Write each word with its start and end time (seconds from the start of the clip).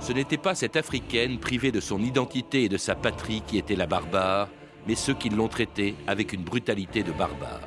Ce 0.00 0.12
n'était 0.12 0.36
pas 0.36 0.54
cette 0.54 0.76
Africaine 0.76 1.38
privée 1.38 1.72
de 1.72 1.80
son 1.80 2.02
identité 2.02 2.64
et 2.64 2.68
de 2.68 2.76
sa 2.76 2.94
patrie 2.94 3.42
qui 3.46 3.56
était 3.56 3.74
la 3.74 3.86
barbare, 3.86 4.48
mais 4.86 4.94
ceux 4.94 5.14
qui 5.14 5.30
l'ont 5.30 5.48
traitée 5.48 5.94
avec 6.06 6.34
une 6.34 6.42
brutalité 6.42 7.02
de 7.02 7.12
barbare. 7.12 7.62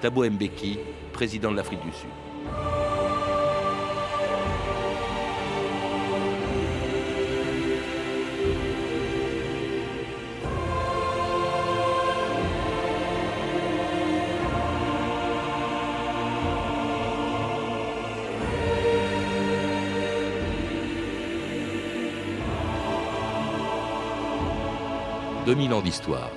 Thabo 0.00 0.28
Mbeki, 0.28 0.80
président 1.12 1.52
de 1.52 1.56
l'Afrique 1.56 1.84
du 1.84 1.92
Sud. 1.92 2.10
2000 25.56 25.72
ans 25.72 25.80
d'histoire. 25.80 26.30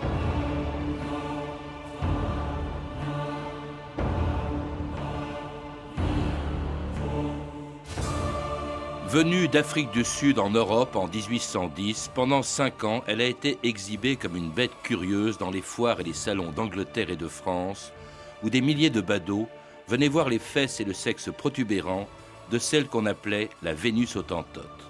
Venue 9.09 9.49
d'Afrique 9.49 9.91
du 9.91 10.05
Sud 10.05 10.39
en 10.39 10.49
Europe 10.49 10.95
en 10.95 11.07
1810, 11.09 12.11
pendant 12.15 12.43
cinq 12.43 12.85
ans, 12.85 13.03
elle 13.07 13.19
a 13.19 13.25
été 13.25 13.59
exhibée 13.63 14.15
comme 14.15 14.37
une 14.37 14.51
bête 14.51 14.71
curieuse 14.83 15.37
dans 15.37 15.51
les 15.51 15.61
foires 15.61 15.99
et 15.99 16.03
les 16.03 16.13
salons 16.13 16.51
d'Angleterre 16.51 17.09
et 17.09 17.17
de 17.17 17.27
France, 17.27 17.91
où 18.41 18.49
des 18.49 18.61
milliers 18.61 18.89
de 18.89 19.01
badauds 19.01 19.49
venaient 19.89 20.07
voir 20.07 20.29
les 20.29 20.39
fesses 20.39 20.79
et 20.79 20.85
le 20.85 20.93
sexe 20.93 21.29
protubérant 21.37 22.07
de 22.51 22.57
celle 22.57 22.87
qu'on 22.87 23.05
appelait 23.05 23.49
la 23.63 23.73
Vénus 23.73 24.15
autantote 24.15 24.89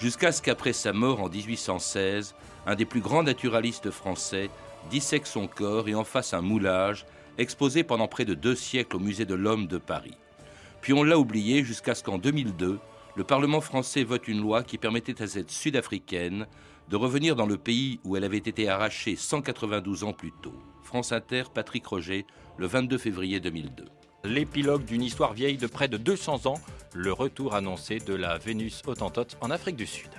jusqu'à 0.00 0.32
ce 0.32 0.42
qu'après 0.42 0.72
sa 0.72 0.92
mort 0.92 1.20
en 1.20 1.28
1816, 1.28 2.34
un 2.68 2.76
des 2.76 2.84
plus 2.84 3.00
grands 3.00 3.22
naturalistes 3.22 3.90
français 3.90 4.50
dissèque 4.90 5.26
son 5.26 5.48
corps 5.48 5.88
et 5.88 5.94
en 5.94 6.04
fasse 6.04 6.34
un 6.34 6.42
moulage 6.42 7.06
exposé 7.38 7.82
pendant 7.82 8.08
près 8.08 8.26
de 8.26 8.34
deux 8.34 8.54
siècles 8.54 8.96
au 8.96 9.00
musée 9.00 9.24
de 9.24 9.34
l'homme 9.34 9.66
de 9.66 9.78
Paris. 9.78 10.18
Puis 10.82 10.92
on 10.92 11.02
l'a 11.02 11.18
oublié 11.18 11.64
jusqu'à 11.64 11.94
ce 11.94 12.04
qu'en 12.04 12.18
2002, 12.18 12.78
le 13.16 13.24
Parlement 13.24 13.62
français 13.62 14.04
vote 14.04 14.28
une 14.28 14.42
loi 14.42 14.62
qui 14.62 14.76
permettait 14.76 15.22
à 15.22 15.26
cette 15.26 15.50
Sud-Africaine 15.50 16.46
de 16.90 16.96
revenir 16.96 17.36
dans 17.36 17.46
le 17.46 17.56
pays 17.56 18.00
où 18.04 18.16
elle 18.16 18.24
avait 18.24 18.36
été 18.36 18.68
arrachée 18.68 19.16
192 19.16 20.04
ans 20.04 20.12
plus 20.12 20.32
tôt. 20.42 20.54
France 20.82 21.12
Inter, 21.12 21.44
Patrick 21.52 21.86
Roger, 21.86 22.26
le 22.58 22.66
22 22.66 22.98
février 22.98 23.40
2002 23.40 23.86
l'épilogue 24.24 24.84
d'une 24.84 25.02
histoire 25.02 25.32
vieille 25.32 25.56
de 25.56 25.66
près 25.66 25.88
de 25.88 25.96
200 25.96 26.46
ans, 26.46 26.60
le 26.94 27.12
retour 27.12 27.54
annoncé 27.54 27.98
de 27.98 28.14
la 28.14 28.38
Vénus 28.38 28.82
Autantote 28.86 29.36
en 29.40 29.50
Afrique 29.50 29.76
du 29.76 29.86
Sud. 29.86 30.10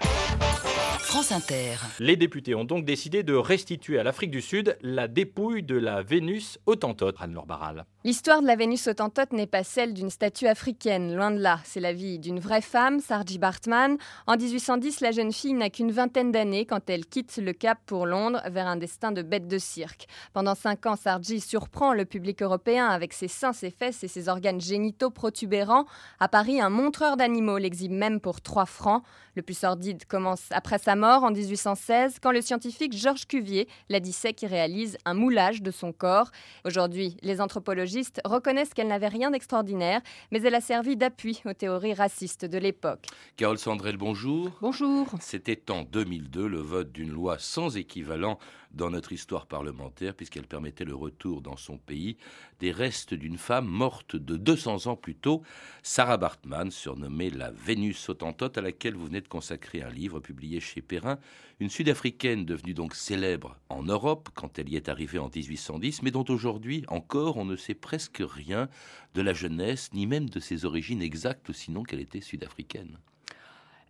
France 1.01 1.31
Inter. 1.31 1.77
Les 1.99 2.15
députés 2.15 2.53
ont 2.53 2.65
donc 2.65 2.85
décidé 2.85 3.23
de 3.23 3.33
restituer 3.33 3.99
à 3.99 4.03
l'Afrique 4.03 4.29
du 4.29 4.41
Sud 4.41 4.77
la 4.81 5.07
dépouille 5.07 5.63
de 5.63 5.75
la 5.75 6.03
Vénus 6.03 6.59
Autantote, 6.67 7.15
Anne-Laure 7.19 7.47
Barral. 7.47 7.85
L'histoire 8.03 8.41
de 8.41 8.47
la 8.47 8.55
Vénus 8.55 8.87
Autantote 8.87 9.33
n'est 9.33 9.47
pas 9.47 9.63
celle 9.63 9.93
d'une 9.93 10.09
statue 10.09 10.47
africaine, 10.47 11.15
loin 11.15 11.31
de 11.31 11.39
là. 11.39 11.59
C'est 11.63 11.79
la 11.79 11.93
vie 11.93 12.19
d'une 12.19 12.39
vraie 12.39 12.61
femme, 12.61 12.99
Sarji 12.99 13.39
Bartman. 13.39 13.97
En 14.27 14.37
1810, 14.37 15.01
la 15.01 15.11
jeune 15.11 15.33
fille 15.33 15.53
n'a 15.53 15.69
qu'une 15.69 15.91
vingtaine 15.91 16.31
d'années 16.31 16.65
quand 16.65 16.89
elle 16.89 17.05
quitte 17.05 17.37
le 17.37 17.53
Cap 17.53 17.79
pour 17.85 18.05
Londres 18.05 18.41
vers 18.49 18.67
un 18.67 18.77
destin 18.77 19.11
de 19.11 19.21
bête 19.21 19.47
de 19.47 19.57
cirque. 19.57 20.07
Pendant 20.33 20.55
cinq 20.55 20.85
ans, 20.85 20.95
Sarji 20.95 21.39
surprend 21.39 21.93
le 21.93 22.05
public 22.05 22.41
européen 22.41 22.87
avec 22.87 23.13
ses 23.13 23.27
seins, 23.27 23.53
ses 23.53 23.71
fesses 23.71 24.03
et 24.03 24.07
ses 24.07 24.29
organes 24.29 24.61
génitaux 24.61 25.09
protubérants. 25.09 25.85
À 26.19 26.27
Paris, 26.27 26.61
un 26.61 26.69
montreur 26.69 27.17
d'animaux 27.17 27.57
l'exhibe 27.57 27.91
même 27.91 28.19
pour 28.19 28.41
3 28.41 28.65
francs. 28.65 29.03
Le 29.35 29.41
plus 29.41 29.57
sordide 29.57 30.05
commence 30.05 30.43
après 30.51 30.77
sa 30.77 30.88
mort 30.95 31.23
en 31.23 31.31
1816, 31.31 32.17
quand 32.21 32.31
le 32.31 32.41
scientifique 32.41 32.95
Georges 32.95 33.27
Cuvier 33.27 33.67
la 33.89 33.99
dissèque 33.99 34.43
et 34.43 34.47
réalise 34.47 34.97
un 35.05 35.13
moulage 35.13 35.61
de 35.61 35.71
son 35.71 35.91
corps. 35.91 36.31
Aujourd'hui, 36.65 37.17
les 37.21 37.41
anthropologistes 37.41 38.21
reconnaissent 38.25 38.73
qu'elle 38.73 38.87
n'avait 38.87 39.07
rien 39.07 39.31
d'extraordinaire, 39.31 40.01
mais 40.31 40.41
elle 40.41 40.55
a 40.55 40.61
servi 40.61 40.95
d'appui 40.95 41.41
aux 41.45 41.53
théories 41.53 41.93
racistes 41.93 42.45
de 42.45 42.57
l'époque. 42.57 43.05
Carole 43.37 43.57
Sandrel, 43.57 43.97
bonjour. 43.97 44.51
Bonjour. 44.61 45.07
C'était 45.19 45.71
en 45.71 45.83
2002 45.83 46.47
le 46.47 46.59
vote 46.59 46.91
d'une 46.91 47.11
loi 47.11 47.37
sans 47.39 47.77
équivalent 47.77 48.39
dans 48.71 48.89
notre 48.89 49.11
histoire 49.11 49.45
parlementaire, 49.45 50.13
puisqu'elle 50.13 50.47
permettait 50.47 50.85
le 50.85 50.95
retour 50.95 51.41
dans 51.41 51.57
son 51.57 51.77
pays 51.77 52.17
des 52.59 52.71
restes 52.71 53.13
d'une 53.13 53.37
femme 53.37 53.67
morte 53.67 54.15
de 54.15 54.37
200 54.37 54.87
ans 54.87 54.95
plus 54.95 55.15
tôt, 55.15 55.41
Sarah 55.83 56.17
Bartman, 56.17 56.71
surnommée 56.71 57.29
la 57.29 57.51
Vénus 57.51 58.09
autantote, 58.09 58.57
à 58.57 58.61
laquelle 58.61 58.95
vous 58.95 59.05
venez 59.05 59.21
de 59.21 59.27
consacrer 59.27 59.81
un 59.81 59.89
livre 59.89 60.19
publié 60.19 60.59
chez 60.59 60.81
Perrin, 60.81 61.19
une 61.59 61.69
Sud-Africaine 61.69 62.45
devenue 62.45 62.73
donc 62.73 62.95
célèbre 62.95 63.57
en 63.69 63.83
Europe 63.83 64.29
quand 64.33 64.59
elle 64.59 64.69
y 64.69 64.75
est 64.75 64.87
arrivée 64.87 65.19
en 65.19 65.29
1810, 65.29 66.03
mais 66.03 66.11
dont 66.11 66.25
aujourd'hui 66.29 66.85
encore 66.87 67.37
on 67.37 67.45
ne 67.45 67.55
sait 67.55 67.73
presque 67.73 68.21
rien 68.25 68.69
de 69.13 69.21
la 69.21 69.33
jeunesse, 69.33 69.89
ni 69.93 70.07
même 70.07 70.29
de 70.29 70.39
ses 70.39 70.65
origines 70.65 71.01
exactes, 71.01 71.51
sinon 71.51 71.83
qu'elle 71.83 71.99
était 71.99 72.21
sud-africaine. 72.21 72.97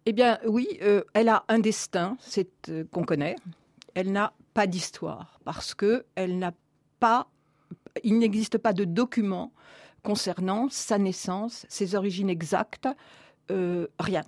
Eh 0.06 0.14
bien 0.14 0.40
oui, 0.48 0.68
euh, 0.82 1.04
elle 1.14 1.30
a 1.30 1.44
un 1.48 1.60
destin, 1.60 2.18
c'est 2.20 2.70
euh, 2.70 2.86
qu'on 2.92 3.04
connaît. 3.04 3.36
Elle 3.94 4.12
n'a 4.12 4.34
pas 4.60 4.68
d'histoire 4.68 5.40
parce 5.46 5.74
que 5.74 6.06
elle 6.16 6.38
n'a 6.38 6.52
pas, 7.00 7.30
il 8.04 8.20
n'existe 8.20 8.58
pas 8.58 8.74
de 8.74 8.84
document 8.84 9.54
concernant 10.04 10.68
sa 10.70 10.98
naissance, 10.98 11.66
ses 11.70 11.96
origines 11.96 12.30
exactes, 12.30 12.90
euh, 13.52 13.88
rien 14.02 14.26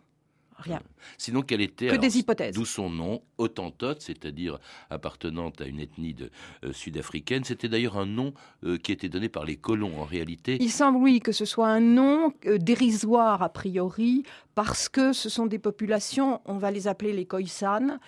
rien. 0.62 0.82
Sinon, 1.18 1.42
quelle 1.42 1.62
était 1.62 1.88
que 1.88 1.96
des 1.96 2.18
hypothèses 2.18 2.56
D'où 2.56 2.66
son 2.66 2.90
nom, 2.90 3.22
Autantote, 3.38 4.02
c'est-à-dire 4.02 4.60
appartenant 4.90 5.52
à 5.60 5.66
une 5.66 5.80
ethnie 5.80 6.16
euh, 6.64 6.72
sud-africaine. 6.74 7.44
C'était 7.44 7.70
d'ailleurs 7.70 7.98
un 7.98 8.06
nom 8.06 8.34
euh, 8.64 8.78
qui 8.78 8.92
était 8.92 9.10
donné 9.10 9.30
par 9.30 9.46
les 9.46 9.58
colons 9.58 10.00
en 10.00 10.06
réalité. 10.06 10.58
Il 10.62 10.72
semble 10.72 10.98
oui 10.98 11.20
que 11.20 11.32
ce 11.32 11.46
soit 11.46 11.68
un 11.68 11.80
nom 11.80 12.34
euh, 12.46 12.58
dérisoire 12.58 13.42
a 13.42 13.50
priori 13.50 14.24
parce 14.54 14.90
que 14.90 15.14
ce 15.14 15.30
sont 15.30 15.46
des 15.46 15.60
populations, 15.60 16.42
on 16.46 16.58
va 16.58 16.72
les 16.72 16.88
appeler 16.88 17.14
les 17.14 17.26
Khoisan, 17.26 18.00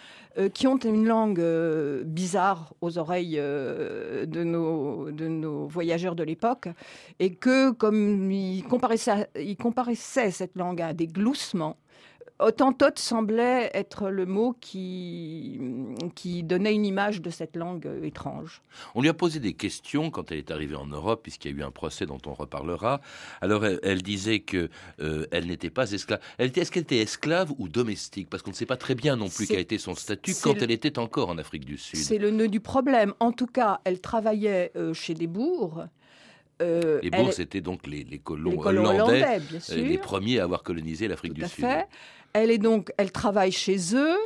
qui 0.54 0.68
ont 0.68 0.78
une 0.78 1.06
langue 1.06 1.42
bizarre 2.04 2.74
aux 2.82 2.98
oreilles 2.98 3.38
de 3.38 4.44
nos, 4.44 5.10
de 5.10 5.30
nos 5.30 5.68
voyageurs 5.68 6.16
de 6.16 6.24
l'époque 6.24 6.68
et 7.20 7.34
que 7.34 7.72
comme 7.72 8.30
ils 8.30 8.66
ils 9.40 9.58
comparaissaient 9.58 10.32
cette 10.32 10.58
langue 10.58 10.82
à 10.82 10.94
des 10.94 11.08
gloussements 11.08 11.78
Autantote 12.44 13.00
semblait 13.00 13.72
être 13.74 14.10
le 14.10 14.26
mot 14.26 14.56
qui, 14.60 15.62
qui 16.14 16.44
donnait 16.44 16.74
une 16.74 16.86
image 16.86 17.22
de 17.22 17.30
cette 17.30 17.56
langue 17.56 17.90
étrange. 18.04 18.62
On 18.96 19.02
lui 19.02 19.08
a 19.08 19.14
posé 19.14 19.40
des 19.40 19.54
questions 19.54 20.12
quand 20.12 20.32
elle 20.32 20.40
est 20.40 20.52
arrivée 20.52 20.76
en 20.76 20.86
Europe, 20.86 21.22
puisqu'il 21.24 21.52
y 21.52 21.54
a 21.56 21.58
eu 21.58 21.64
un 21.64 21.72
procès 21.72 22.06
dont 22.06 22.20
on 22.26 22.34
reparlera. 22.34 23.00
Alors 23.40 23.66
elle, 23.66 24.02
disait 24.02 24.40
que 24.40 24.70
euh, 25.00 25.26
elle 25.32 25.48
n'était 25.48 25.70
pas 25.70 25.90
esclave. 25.92 26.20
Elle 26.38 26.50
était, 26.50 26.62
est-ce 26.62 26.72
qu'elle 26.72 26.84
était 26.84 27.00
esclave 27.00 27.54
ou 27.58 27.70
domestique? 27.70 28.30
Parce 28.30 28.44
qu'on 28.44 28.52
ne 28.52 28.56
sait 28.56 28.66
pas 28.66 28.78
très 28.78 28.96
bien 28.96 29.16
non 29.16 29.30
plus 29.30 29.48
quel 29.48 29.60
était 29.60 29.78
son 29.78 29.96
statut 29.96 30.34
quand 30.42 30.62
elle 30.62 30.72
était 30.72 31.00
encore 31.00 31.30
en 31.30 31.38
Afrique 31.38 31.64
du 31.64 31.78
Sud. 31.78 32.00
C'est 32.00 32.18
le 32.18 32.32
nœud 32.32 32.50
du 32.50 32.60
problème. 32.60 33.14
En 33.22 33.32
tout 33.32 33.48
cas, 33.48 33.80
elle 33.86 34.02
travaillait 34.02 34.72
euh, 34.76 34.94
chez 34.94 35.14
des 35.14 35.28
bourgs. 35.28 35.88
Euh, 36.62 37.00
les 37.02 37.10
bourgs, 37.10 37.34
c'était 37.34 37.62
donc 37.62 37.88
les, 37.88 38.06
colons, 38.20 38.60
hollandais, 38.60 39.40
les 39.76 39.98
premiers 39.98 40.40
à 40.40 40.44
avoir 40.44 40.64
colonisé 40.64 41.08
l'Afrique 41.08 41.34
du 41.34 41.46
Sud. 41.46 41.66
Fait. 41.66 41.88
Elle 42.34 42.52
est 42.52 42.58
donc, 42.58 42.92
elle 42.98 43.12
travaille 43.12 43.52
chez 43.52 43.96
eux. 43.96 44.18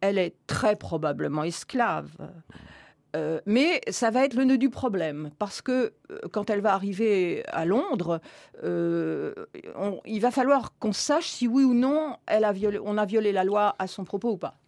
Elle 0.00 0.18
est 0.18 0.34
très 0.46 0.76
probablement 0.76 1.42
esclave. 1.42 2.10
Euh, 3.16 3.40
mais 3.46 3.80
ça 3.88 4.10
va 4.10 4.24
être 4.24 4.34
le 4.34 4.44
nœud 4.44 4.58
du 4.58 4.68
problème, 4.68 5.30
parce 5.38 5.62
que 5.62 5.94
euh, 6.10 6.18
quand 6.32 6.50
elle 6.50 6.60
va 6.60 6.74
arriver 6.74 7.44
à 7.48 7.64
Londres, 7.64 8.20
euh, 8.62 9.32
il 10.04 10.20
va 10.20 10.30
falloir 10.30 10.76
qu'on 10.78 10.92
sache 10.92 11.28
si 11.28 11.48
oui 11.48 11.64
ou 11.64 11.72
non 11.72 12.16
elle 12.26 12.44
a 12.44 12.52
violé, 12.52 12.78
on 12.84 12.98
a 12.98 13.06
violé 13.06 13.32
la 13.32 13.44
loi 13.44 13.74
à 13.78 13.86
son 13.86 14.04
propos 14.04 14.32
ou 14.32 14.36
pas. 14.36 14.58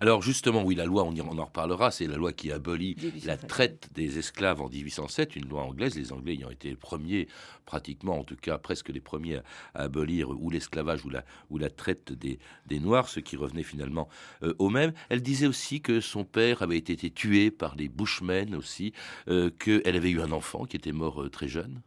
Alors 0.00 0.22
justement, 0.22 0.62
oui, 0.62 0.74
la 0.74 0.84
loi, 0.84 1.04
on, 1.04 1.38
en 1.38 1.44
reparlera, 1.44 1.90
c'est 1.90 2.06
la 2.06 2.16
loi 2.16 2.32
qui 2.32 2.52
abolit 2.52 2.96
la 3.24 3.36
traite 3.36 3.88
des 3.94 4.18
esclaves 4.18 4.60
en 4.60 4.68
1807, 4.68 5.36
une 5.36 5.48
loi 5.48 5.62
anglaise, 5.62 5.96
les 5.96 6.12
Anglais 6.12 6.34
ayant 6.34 6.50
été 6.50 6.70
les 6.70 6.76
premiers, 6.76 7.28
pratiquement 7.64 8.18
en 8.18 8.24
tout 8.24 8.36
cas 8.36 8.58
presque 8.58 8.88
les 8.88 9.00
premiers 9.00 9.36
à, 9.74 9.82
abolir 9.82 10.30
ou 10.30 10.50
l'esclavage 10.50 11.04
ou 11.04 11.10
la, 11.10 11.24
ou 11.50 11.58
la 11.58 11.70
traite 11.70 12.12
des, 12.12 12.38
Noirs, 12.78 13.08
ce 13.08 13.20
qui 13.20 13.36
revenait 13.36 13.62
finalement 13.62 14.08
euh, 14.42 14.54
au 14.58 14.68
même. 14.68 14.92
Elle 15.08 15.22
disait 15.22 15.46
aussi 15.46 15.80
que 15.80 16.00
son 16.00 16.24
père 16.24 16.62
avait 16.62 16.76
été 16.76 17.10
tué 17.10 17.50
par 17.50 17.74
les 17.74 17.88
Bushmen 17.88 18.54
aussi, 18.54 18.92
euh, 19.28 19.50
qu'elle 19.50 19.96
avait 19.96 20.10
eu 20.10 20.20
un 20.20 20.30
enfant 20.30 20.66
qui 20.66 20.76
était 20.76 20.92
mort 20.92 21.22
euh, 21.22 21.30
très 21.30 21.48
jeune. 21.48 21.80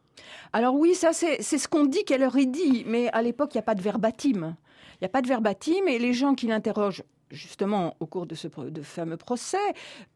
Alors 0.52 0.76
oui, 0.76 0.96
ça 0.96 1.14
c'est 1.14 1.42
ce 1.42 1.68
qu'on 1.68 1.86
dit 1.86 2.04
qu'elle 2.06 2.24
aurait 2.24 2.46
dit, 2.46 2.84
mais 2.88 3.08
à 3.10 3.22
l'époque 3.22 3.52
il 3.54 3.58
n'y 3.58 3.62
a 3.62 3.64
pas 3.64 3.76
de 3.76 3.82
verbatim. 3.82 4.56
Il 4.96 5.04
n'y 5.04 5.06
a 5.06 5.10
pas 5.10 5.22
de 5.22 5.28
verbatim 5.28 5.88
et 5.88 6.00
les 6.00 6.14
gens 6.14 6.36
qui 6.36 6.48
l'interrogent 6.48 7.04
justement 7.32 7.96
au 8.00 8.06
cours 8.06 8.26
de 8.26 8.36
ce 8.36 8.48
fameux 8.84 9.18
procès. 9.18 9.58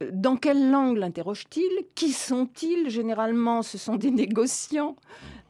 Euh, 0.01 0.09
dans 0.11 0.35
quelle 0.35 0.71
langue 0.71 0.97
l'interroge-t-il? 0.97 1.85
Qui 1.95 2.11
sont-ils? 2.11 2.89
Généralement, 2.89 3.61
ce 3.61 3.77
sont 3.77 3.95
des 3.95 4.11
négociants. 4.11 4.95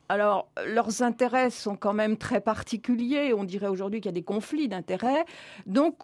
Alors, 0.10 0.50
leurs 0.68 1.02
intérêts 1.02 1.50
sont 1.50 1.76
quand 1.76 1.94
même 1.94 2.18
très 2.18 2.42
particuliers. 2.42 3.34
On 3.34 3.44
dirait 3.44 3.68
aujourd'hui 3.68 4.02
qu'il 4.02 4.10
y 4.10 4.14
a 4.14 4.20
des 4.20 4.24
conflits 4.24 4.68
d'intérêts. 4.68 5.26
Donc, 5.66 5.96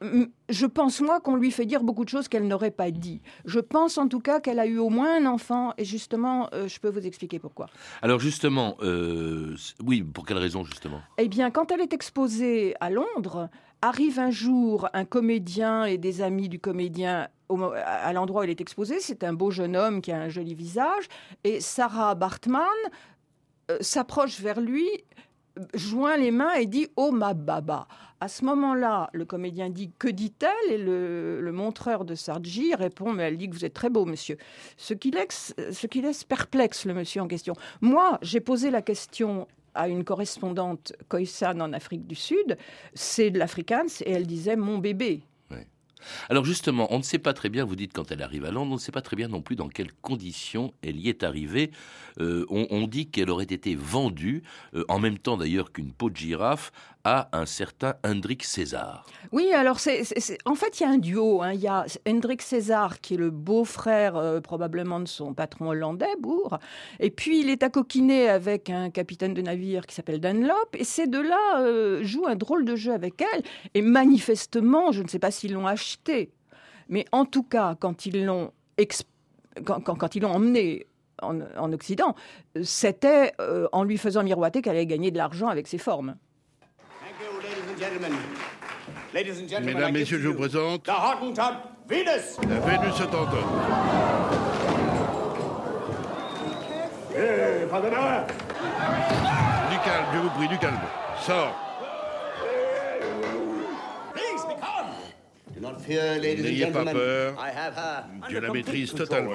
je 0.00 0.66
pense, 0.66 1.00
moi, 1.00 1.20
qu'on 1.20 1.36
lui 1.36 1.50
fait 1.50 1.66
dire 1.66 1.82
beaucoup 1.82 2.04
de 2.04 2.08
choses 2.08 2.28
qu'elle 2.28 2.46
n'aurait 2.46 2.70
pas 2.70 2.90
dit. 2.90 3.20
Je 3.44 3.58
pense 3.58 3.98
en 3.98 4.08
tout 4.08 4.20
cas 4.20 4.40
qu'elle 4.40 4.58
a 4.58 4.66
eu 4.66 4.78
au 4.78 4.90
moins 4.90 5.16
un 5.16 5.26
enfant, 5.26 5.72
et 5.76 5.84
justement, 5.84 6.48
euh, 6.52 6.68
je 6.68 6.78
peux 6.78 6.88
vous 6.88 7.06
expliquer 7.06 7.38
pourquoi. 7.38 7.66
Alors 8.02 8.20
justement, 8.20 8.76
euh, 8.82 9.56
oui, 9.84 10.02
pour 10.02 10.24
quelle 10.24 10.38
raison 10.38 10.64
justement? 10.64 11.00
Eh 11.18 11.28
bien, 11.28 11.50
quand 11.50 11.72
elle 11.72 11.80
est 11.80 11.92
exposée 11.92 12.74
à 12.80 12.90
Londres, 12.90 13.48
arrive 13.82 14.18
un 14.18 14.30
jour 14.30 14.88
un 14.92 15.04
comédien 15.04 15.84
et 15.84 15.98
des 15.98 16.22
amis 16.22 16.48
du 16.48 16.58
comédien 16.58 17.28
à 17.84 18.12
l'endroit 18.12 18.42
où 18.42 18.44
elle 18.44 18.50
est 18.50 18.60
exposée. 18.60 19.00
C'est 19.00 19.24
un 19.24 19.32
beau 19.32 19.50
jeune 19.50 19.76
homme 19.76 20.00
qui 20.00 20.12
a 20.12 20.20
un 20.20 20.28
joli 20.28 20.54
visage, 20.54 21.08
et 21.44 21.60
Sarah 21.60 22.14
Bartman 22.14 22.62
euh, 23.70 23.78
s'approche 23.80 24.40
vers 24.40 24.60
lui 24.60 24.86
joint 25.74 26.16
les 26.16 26.30
mains 26.30 26.54
et 26.54 26.66
dit 26.66 26.88
Oh 26.96 27.10
ma 27.10 27.34
baba. 27.34 27.86
À 28.20 28.26
ce 28.26 28.44
moment-là, 28.44 29.10
le 29.12 29.24
comédien 29.24 29.70
dit 29.70 29.90
Que 29.98 30.08
dit-elle? 30.08 30.72
Et 30.72 30.78
le, 30.78 31.50
montreur 31.52 32.04
de 32.04 32.14
Sargi 32.14 32.74
répond 32.74 33.12
Mais 33.12 33.24
elle 33.24 33.38
dit 33.38 33.48
que 33.48 33.54
vous 33.54 33.64
êtes 33.64 33.74
très 33.74 33.90
beau, 33.90 34.04
monsieur. 34.04 34.36
Ce 34.76 34.94
qui, 34.94 35.10
laisse, 35.10 35.54
ce 35.70 35.86
qui 35.86 36.00
laisse 36.00 36.24
perplexe 36.24 36.84
le 36.84 36.94
monsieur 36.94 37.22
en 37.22 37.28
question. 37.28 37.54
Moi, 37.80 38.18
j'ai 38.22 38.40
posé 38.40 38.70
la 38.70 38.82
question 38.82 39.46
à 39.74 39.88
une 39.88 40.04
correspondante 40.04 40.92
Khoisan 41.08 41.60
en 41.60 41.72
Afrique 41.72 42.06
du 42.06 42.16
Sud, 42.16 42.56
c'est 42.94 43.30
de 43.30 43.38
l'Afrikaans, 43.38 44.02
et 44.04 44.10
elle 44.10 44.26
disait 44.26 44.56
Mon 44.56 44.78
bébé. 44.78 45.22
Alors 46.28 46.44
justement, 46.44 46.86
on 46.90 46.98
ne 46.98 47.02
sait 47.02 47.18
pas 47.18 47.32
très 47.32 47.48
bien, 47.48 47.64
vous 47.64 47.76
dites 47.76 47.92
quand 47.92 48.10
elle 48.10 48.22
arrive 48.22 48.44
à 48.44 48.50
Londres, 48.50 48.72
on 48.72 48.74
ne 48.74 48.80
sait 48.80 48.92
pas 48.92 49.02
très 49.02 49.16
bien 49.16 49.28
non 49.28 49.42
plus 49.42 49.56
dans 49.56 49.68
quelles 49.68 49.92
conditions 49.92 50.72
elle 50.82 50.96
y 50.96 51.08
est 51.08 51.22
arrivée. 51.22 51.70
Euh, 52.20 52.46
on, 52.50 52.86
dit 52.88 53.08
qu'elle 53.08 53.30
aurait 53.30 53.44
été 53.44 53.76
vendue, 53.76 54.42
euh, 54.74 54.84
en 54.88 54.98
même 54.98 55.18
temps 55.18 55.36
d'ailleurs 55.36 55.72
qu'une 55.72 55.92
peau 55.92 56.10
de 56.10 56.16
girafe, 56.16 56.72
un 57.32 57.46
certain 57.46 57.94
Hendrik 58.04 58.44
César. 58.44 59.06
Oui, 59.32 59.52
alors 59.52 59.80
c'est, 59.80 60.02
en 60.44 60.54
fait 60.54 60.80
il 60.80 60.82
y 60.82 60.86
a 60.86 60.90
un 60.90 60.98
duo. 60.98 61.42
Hein. 61.42 61.52
Il 61.52 61.60
y 61.60 61.66
a 61.66 61.84
Hendrik 62.06 62.42
César 62.42 63.00
qui 63.00 63.14
est 63.14 63.16
le 63.18 63.30
beau-frère 63.30 64.16
euh, 64.16 64.40
probablement 64.40 65.00
de 65.00 65.08
son 65.08 65.34
patron 65.34 65.68
hollandais, 65.68 66.16
Bourg, 66.20 66.58
et 67.00 67.10
puis 67.10 67.40
il 67.40 67.50
est 67.50 67.62
à 67.62 67.70
coquiner 67.70 68.28
avec 68.28 68.70
un 68.70 68.90
capitaine 68.90 69.34
de 69.34 69.42
navire 69.42 69.86
qui 69.86 69.94
s'appelle 69.94 70.20
Dunlop, 70.20 70.74
et 70.74 70.84
ces 70.84 71.06
deux-là 71.06 72.02
jouent 72.02 72.26
un 72.26 72.36
drôle 72.36 72.64
de 72.64 72.76
jeu 72.76 72.92
avec 72.92 73.22
elle, 73.22 73.42
et 73.74 73.82
manifestement, 73.82 74.92
je 74.92 75.02
ne 75.02 75.08
sais 75.08 75.18
pas 75.18 75.30
s'ils 75.30 75.52
l'ont 75.52 75.66
acheté, 75.66 76.32
mais 76.88 77.04
en 77.12 77.24
tout 77.24 77.42
cas, 77.42 77.76
quand 77.78 78.06
ils 78.06 78.24
l'ont 78.24 78.52
quand, 79.64 79.80
quand, 79.80 80.14
ils 80.14 80.22
l'ont 80.22 80.32
emmené 80.32 80.86
en, 81.20 81.72
Occident, 81.72 82.14
c'était 82.62 83.32
euh, 83.40 83.68
en 83.72 83.84
lui 83.84 83.98
faisant 83.98 84.22
miroiter 84.22 84.62
qu'elle 84.62 84.76
allait 84.76 84.86
gagner 84.86 85.10
de 85.10 85.18
l'argent 85.18 85.48
avec 85.48 85.66
ses 85.66 85.78
formes. 85.78 86.16
Mesdames, 89.62 89.92
Messieurs, 89.92 90.18
je 90.20 90.28
vous 90.28 90.34
présente 90.34 90.86
la 90.86 91.20
Vénus 91.88 93.00
Hottentot. 93.00 93.36
Du 99.70 99.78
calme, 99.84 100.06
je 100.12 100.18
vous 100.18 100.30
prie, 100.30 100.48
du 100.48 100.58
calme. 100.58 100.78
Sors. 101.20 101.54
N'ayez 105.88 106.66
pas 106.66 106.84
peur. 106.84 107.34
Je 108.28 108.38
la 108.38 108.52
maîtrise 108.52 108.92
totalement. 108.94 109.32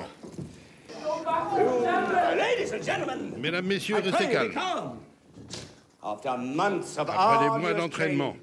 Mesdames, 3.37 3.65
Messieurs, 3.65 3.95
restez 4.03 4.29
calmes. 4.29 4.53
Après 6.03 7.43
des 7.43 7.59
mois 7.59 7.73
d'entraînement, 7.73 8.35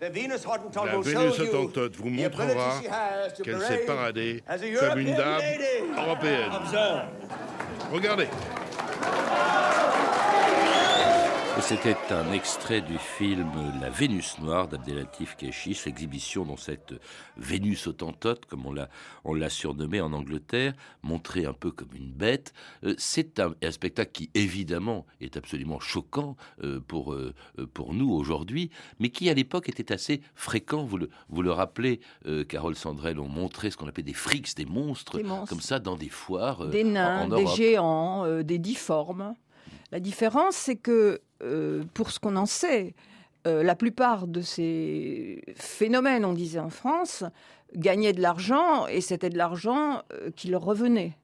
la 0.00 0.10
Vénus 0.10 0.44
Hottentot 0.46 1.88
vous 1.96 2.10
montrera 2.10 2.80
qu'elle 3.42 3.60
s'est 3.62 3.86
paradée 3.86 4.42
comme 4.78 4.98
une 4.98 5.14
dame 5.14 5.40
européenne. 5.96 6.50
Regardez. 7.92 8.28
C'était 11.60 11.96
un 12.10 12.32
extrait 12.32 12.80
du 12.80 12.96
film 12.98 13.50
La 13.80 13.90
Vénus 13.90 14.38
noire 14.38 14.68
d'Abdelatif 14.68 15.36
Kechiche, 15.36 15.86
l'exhibition 15.86 16.44
dans 16.44 16.56
cette 16.56 16.94
Vénus 17.36 17.86
autantote, 17.88 18.44
comme 18.46 18.66
on 18.66 18.72
l'a, 18.72 18.88
on 19.24 19.34
l'a 19.34 19.48
surnommée 19.48 20.00
en 20.00 20.12
Angleterre, 20.12 20.74
montrée 21.02 21.44
un 21.44 21.54
peu 21.54 21.72
comme 21.72 21.88
une 21.94 22.12
bête. 22.12 22.52
Euh, 22.84 22.94
c'est 22.98 23.40
un, 23.40 23.54
spectacle 23.70 24.12
qui, 24.12 24.30
évidemment, 24.34 25.06
est 25.20 25.36
absolument 25.36 25.80
choquant 25.80 26.36
euh, 26.62 26.78
pour, 26.86 27.14
euh, 27.14 27.34
pour 27.72 27.94
nous 27.94 28.12
aujourd'hui, 28.12 28.70
mais 29.00 29.08
qui, 29.08 29.28
à 29.28 29.34
l'époque, 29.34 29.68
était 29.68 29.92
assez 29.92 30.20
fréquent. 30.34 30.84
Vous 30.84 30.98
le, 30.98 31.10
vous 31.30 31.42
le 31.42 31.50
rappelez, 31.50 32.00
Carole 32.48 32.76
Sandrel, 32.76 33.18
on 33.18 33.28
montrait 33.28 33.70
ce 33.70 33.76
qu'on 33.76 33.88
appelait 33.88 34.02
des 34.04 34.12
frics, 34.12 34.54
des 34.56 34.66
monstres, 34.66 35.18
comme 35.48 35.60
ça, 35.60 35.80
dans 35.80 35.96
des 35.96 36.10
foires. 36.10 36.66
des 36.68 36.84
nains, 36.84 37.28
des 37.28 37.46
géants, 37.46 38.42
des 38.42 38.58
difformes. 38.58 39.34
La 39.92 40.00
différence, 40.00 40.56
c'est 40.56 40.76
que, 40.76 41.20
euh, 41.42 41.84
pour 41.94 42.10
ce 42.10 42.18
qu'on 42.18 42.36
en 42.36 42.46
sait, 42.46 42.94
euh, 43.46 43.62
la 43.62 43.74
plupart 43.74 44.26
de 44.26 44.40
ces 44.40 45.42
phénomènes, 45.54 46.24
on 46.24 46.32
disait 46.32 46.58
en 46.58 46.70
France, 46.70 47.24
gagnaient 47.74 48.12
de 48.12 48.20
l'argent 48.20 48.86
et 48.86 49.00
c'était 49.00 49.30
de 49.30 49.38
l'argent 49.38 50.02
euh, 50.12 50.30
qui 50.34 50.48
leur 50.48 50.62
revenait 50.62 51.16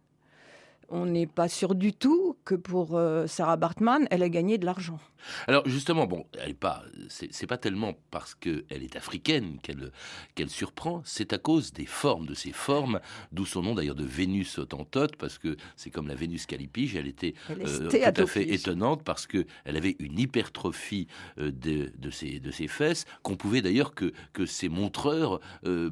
on 0.95 1.07
n'est 1.07 1.27
pas 1.27 1.49
sûr 1.49 1.75
du 1.75 1.95
tout 1.95 2.37
que 2.45 2.55
pour 2.55 3.01
Sarah 3.27 3.57
Bartman, 3.57 4.07
elle 4.11 4.23
ait 4.23 4.29
gagné 4.29 4.59
de 4.59 4.67
l'argent. 4.67 4.99
Alors 5.47 5.69
justement, 5.69 6.07
bon, 6.07 6.27
elle 6.41 6.51
est 6.51 6.55
pas, 6.55 6.83
c'est 7.09 7.47
pas 7.47 7.59
tellement 7.59 7.95
parce 8.11 8.35
qu'elle 8.35 8.65
est 8.71 8.97
africaine 8.97 9.59
qu'elle 9.63 9.93
qu'elle 10.35 10.51
surprend, 10.51 11.03
c'est 11.05 11.33
à 11.33 11.39
cause 11.39 11.73
des 11.73 11.87
formes, 11.87 12.27
de 12.27 12.35
ses 12.35 12.53
formes, 12.53 13.01
d'où 13.33 13.47
son 13.47 13.63
nom 13.63 13.75
d'ailleurs 13.75 13.95
de 13.95 14.05
Vénus 14.05 14.59
autantote, 14.59 15.17
parce 15.17 15.39
que 15.39 15.57
c'est 15.77 15.91
comme 15.91 16.09
la 16.09 16.15
Vénus 16.15 16.47
calipige, 16.47 16.97
elle 16.97 17.07
était 17.07 17.35
euh, 17.51 17.89
tout 17.89 18.23
à 18.23 18.27
fait 18.27 18.53
étonnante 18.53 19.03
parce 19.03 19.27
que 19.27 19.47
elle 19.65 19.77
avait 19.77 19.97
une 19.99 20.19
hypertrophie 20.19 21.07
euh, 21.39 21.51
de, 21.51 21.93
de, 21.97 22.11
ses, 22.11 22.41
de 22.41 22.51
ses 22.51 22.69
fesses 22.69 23.05
qu'on 23.23 23.37
pouvait 23.37 23.63
d'ailleurs 23.63 23.95
que, 23.95 24.13
que 24.33 24.47
ses 24.47 24.69
montreurs 24.69 25.41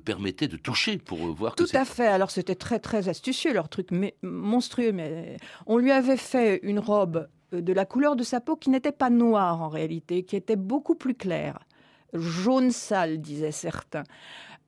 permettaient 0.04 0.48
de 0.48 0.56
toucher 0.56 0.98
pour 0.98 1.18
voir 1.34 1.54
tout 1.54 1.66
à 1.72 1.84
fait. 1.84 2.06
Alors 2.06 2.30
c'était 2.30 2.54
très 2.54 2.78
très 2.78 3.08
astucieux 3.08 3.52
leur 3.52 3.68
truc 3.68 3.88
mais 3.90 4.14
monstrueux 4.22 4.92
mais 4.92 5.36
on 5.66 5.78
lui 5.78 5.90
avait 5.90 6.16
fait 6.16 6.60
une 6.62 6.78
robe 6.78 7.16
euh, 7.16 7.39
de 7.52 7.72
la 7.72 7.84
couleur 7.84 8.16
de 8.16 8.22
sa 8.22 8.40
peau 8.40 8.56
qui 8.56 8.70
n'était 8.70 8.92
pas 8.92 9.10
noire 9.10 9.62
en 9.62 9.68
réalité, 9.68 10.22
qui 10.22 10.36
était 10.36 10.56
beaucoup 10.56 10.94
plus 10.94 11.14
claire. 11.14 11.58
Jaune 12.12 12.70
sale, 12.70 13.20
disaient 13.20 13.52
certains. 13.52 14.04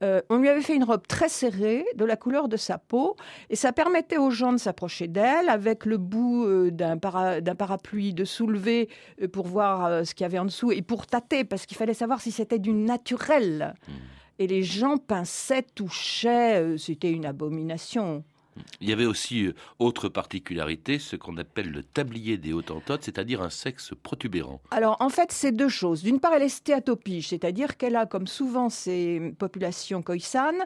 Euh, 0.02 0.20
on 0.30 0.38
lui 0.38 0.48
avait 0.48 0.62
fait 0.62 0.74
une 0.74 0.84
robe 0.84 1.06
très 1.06 1.28
serrée, 1.28 1.84
de 1.94 2.04
la 2.04 2.16
couleur 2.16 2.48
de 2.48 2.56
sa 2.56 2.78
peau, 2.78 3.16
et 3.50 3.56
ça 3.56 3.72
permettait 3.72 4.18
aux 4.18 4.30
gens 4.30 4.52
de 4.52 4.58
s'approcher 4.58 5.06
d'elle 5.06 5.48
avec 5.48 5.86
le 5.86 5.96
bout 5.96 6.44
euh, 6.44 6.70
d'un, 6.70 6.96
parapluie, 6.98 8.12
de 8.12 8.24
soulever 8.24 8.88
pour 9.32 9.46
voir 9.46 10.04
ce 10.04 10.14
qu'il 10.14 10.24
y 10.24 10.26
avait 10.26 10.40
en 10.40 10.44
dessous 10.44 10.72
et 10.72 10.82
pour 10.82 11.06
tâter, 11.06 11.44
parce 11.44 11.66
qu'il 11.66 11.76
fallait 11.76 11.94
savoir 11.94 12.20
si 12.20 12.32
c'était 12.32 12.58
du 12.58 12.72
naturel. 12.72 13.74
Mmh. 13.86 13.92
Et 14.40 14.46
les 14.48 14.62
gens 14.64 14.96
pinçaient, 14.96 15.62
touchaient, 15.74 16.76
c'était 16.78 17.12
une 17.12 17.26
abomination. 17.26 18.24
Il 18.80 18.88
y 18.88 18.92
avait 18.92 19.06
aussi 19.06 19.46
euh, 19.46 19.54
autre 19.78 20.08
particularité, 20.08 20.98
ce 20.98 21.16
qu'on 21.16 21.36
appelle 21.38 21.70
le 21.70 21.82
tablier 21.82 22.36
des 22.36 22.52
Hottentotes, 22.52 23.04
c'est-à-dire 23.04 23.42
un 23.42 23.50
sexe 23.50 23.92
protubérant. 24.02 24.60
Alors 24.70 24.96
en 25.00 25.08
fait, 25.08 25.32
c'est 25.32 25.52
deux 25.52 25.68
choses. 25.68 26.02
D'une 26.02 26.20
part, 26.20 26.34
elle 26.34 26.42
est 26.42 26.48
stéatopiche, 26.48 27.28
c'est-à-dire 27.28 27.76
qu'elle 27.76 27.96
a, 27.96 28.06
comme 28.06 28.26
souvent 28.26 28.68
ces 28.68 29.34
populations 29.38 30.02
khoisanes, 30.02 30.64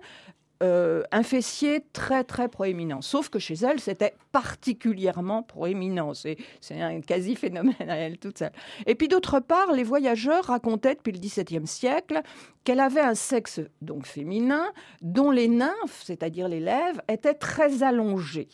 euh, 0.63 1.03
un 1.13 1.23
fessier 1.23 1.85
très 1.93 2.25
très 2.25 2.49
proéminent. 2.49 3.03
Sauf 3.03 3.29
que 3.29 3.39
chez 3.39 3.55
elle, 3.55 3.79
c'était 3.79 4.15
particulièrement 4.33 5.43
proéminent. 5.43 6.15
C'est, 6.15 6.39
un 6.71 7.01
quasi-phénomène 7.01 7.75
à 7.91 7.97
elle 7.97 8.19
toute 8.19 8.39
seule. 8.39 8.53
Et 8.87 8.95
puis 8.95 9.09
d'autre 9.09 9.41
part, 9.41 9.73
les 9.73 9.83
voyageurs 9.83 10.47
racontaient 10.47 10.95
depuis 10.95 11.13
le 11.13 11.19
XVIIe 11.19 11.67
siècle 11.67 12.23
qu'elle 12.65 12.81
avait 12.81 13.01
un 13.01 13.15
sexe 13.15 13.61
donc 13.83 14.07
féminin 14.07 14.73
dont 15.03 15.31
les 15.31 15.49
nymphes, 15.49 16.03
c'est-à-dire 16.03 16.49
les 16.49 16.61
lèvres, 16.61 17.03
étaient 17.09 17.35
très 17.35 17.83
allongées. 17.83 18.49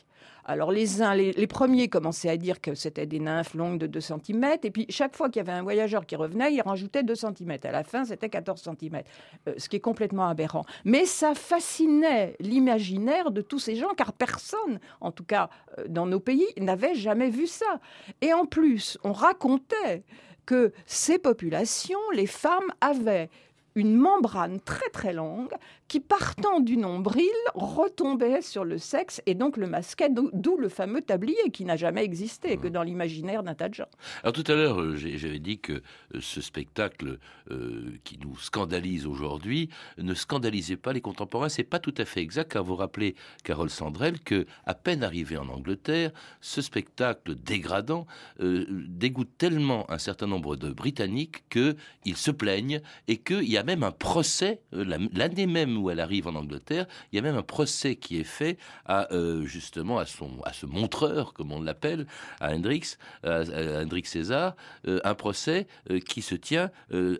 Alors 0.44 0.72
les 0.72 1.02
uns, 1.02 1.14
les, 1.14 1.46
premiers 1.46 1.88
commençaient 1.88 2.28
à 2.28 2.36
dire 2.36 2.60
que 2.60 2.74
c'était 2.74 3.06
des 3.06 3.20
nymphes 3.20 3.54
longues 3.54 3.78
de 3.78 3.86
2 3.86 4.00
cm, 4.00 4.56
et 4.62 4.70
puis 4.70 4.86
chaque 4.88 5.16
fois 5.16 5.28
qu'il 5.28 5.40
y 5.40 5.48
avait 5.48 5.56
un 5.56 5.62
voyageur 5.62 6.04
qui 6.04 6.16
revenait, 6.16 6.52
il 6.52 6.60
rajoutait 6.60 7.02
2 7.02 7.14
cm. 7.14 7.56
À 7.62 7.70
la 7.70 7.84
fin, 7.84 8.04
c'était 8.04 8.28
14 8.28 8.60
cm, 8.60 9.02
euh, 9.48 9.54
ce 9.56 9.68
qui 9.68 9.76
est 9.76 9.80
complètement 9.80 10.28
aberrant. 10.28 10.64
Mais 10.84 11.04
ça 11.04 11.34
fascinait 11.34 12.34
l'imaginaire 12.40 13.30
de 13.30 13.40
tous 13.40 13.60
ces 13.60 13.76
gens, 13.76 13.94
car 13.96 14.12
personne, 14.12 14.80
en 15.00 15.12
tout 15.12 15.24
cas 15.24 15.48
euh, 15.78 15.84
dans 15.88 16.06
nos 16.06 16.20
pays, 16.20 16.46
n'avait 16.58 16.94
jamais 16.94 17.30
vu 17.30 17.46
ça. 17.46 17.80
Et 18.20 18.32
en 18.32 18.46
plus, 18.46 18.98
on 19.04 19.12
racontait 19.12 20.02
que 20.44 20.72
ces 20.86 21.18
populations, 21.18 22.00
les 22.12 22.26
femmes 22.26 22.72
avaient 22.80 23.30
une 23.74 23.94
membrane 23.94 24.60
très 24.60 24.88
très 24.90 25.12
longue 25.12 25.52
qui, 25.88 26.00
partant 26.00 26.60
du 26.60 26.76
nombril, 26.76 27.28
retombait 27.54 28.42
sur 28.42 28.64
le 28.64 28.78
sexe 28.78 29.20
et 29.26 29.34
donc 29.34 29.56
le 29.56 29.66
masquait, 29.66 30.08
d'où 30.10 30.56
le 30.56 30.68
fameux 30.68 31.02
tablier 31.02 31.50
qui 31.52 31.64
n'a 31.64 31.76
jamais 31.76 32.04
existé 32.04 32.56
que 32.56 32.68
dans 32.68 32.82
l'imaginaire 32.82 33.42
d'un 33.42 33.54
tas 33.54 33.68
de 33.68 33.74
gens. 33.74 33.88
Alors 34.22 34.32
tout 34.32 34.44
à 34.46 34.54
l'heure, 34.54 34.80
euh, 34.80 34.96
j'avais 34.96 35.38
dit 35.38 35.58
que 35.58 35.72
euh, 35.72 36.20
ce 36.20 36.40
spectacle 36.40 37.18
euh, 37.50 37.92
qui 38.04 38.18
nous 38.18 38.36
scandalise 38.38 39.06
aujourd'hui 39.06 39.68
ne 39.98 40.14
scandalisait 40.14 40.76
pas 40.76 40.92
les 40.92 41.00
contemporains. 41.00 41.48
C'est 41.48 41.62
pas 41.62 41.78
tout 41.78 41.94
à 41.98 42.04
fait 42.04 42.20
exact, 42.20 42.52
car 42.52 42.64
vous 42.64 42.76
rappelez, 42.76 43.14
Carole 43.44 43.70
Sandrel, 43.70 44.20
que 44.20 44.46
à 44.64 44.74
peine 44.74 45.02
arrivé 45.04 45.36
en 45.36 45.48
Angleterre, 45.48 46.10
ce 46.40 46.62
spectacle 46.62 47.34
dégradant 47.34 48.06
dégoûte 48.40 49.30
tellement 49.38 49.90
un 49.90 49.98
certain 49.98 50.26
nombre 50.26 50.56
de 50.56 50.70
Britanniques 50.70 51.44
qu'ils 51.50 52.16
se 52.16 52.30
plaignent 52.30 52.80
et 53.08 53.18
qu'il 53.18 53.48
y 53.48 53.58
a 53.58 53.61
même 53.62 53.82
un 53.82 53.90
procès, 53.90 54.60
euh, 54.74 54.84
l'année 55.12 55.46
même 55.46 55.76
où 55.78 55.90
elle 55.90 56.00
arrive 56.00 56.28
en 56.28 56.34
Angleterre, 56.34 56.86
il 57.12 57.16
y 57.16 57.18
a 57.18 57.22
même 57.22 57.36
un 57.36 57.42
procès 57.42 57.96
qui 57.96 58.18
est 58.18 58.24
fait 58.24 58.58
à 58.86 59.12
euh, 59.12 59.44
justement 59.44 59.98
à 59.98 60.06
son 60.06 60.30
ce 60.52 60.66
montreur, 60.66 61.32
comme 61.32 61.52
on 61.52 61.62
l'appelle, 61.62 62.06
à 62.40 62.52
Hendrix, 62.52 62.96
à, 63.24 63.42
Hendrix 63.82 64.04
César, 64.04 64.54
euh, 64.86 65.00
un 65.04 65.14
procès 65.14 65.66
qui 66.06 66.22
se 66.22 66.34
tient 66.34 66.70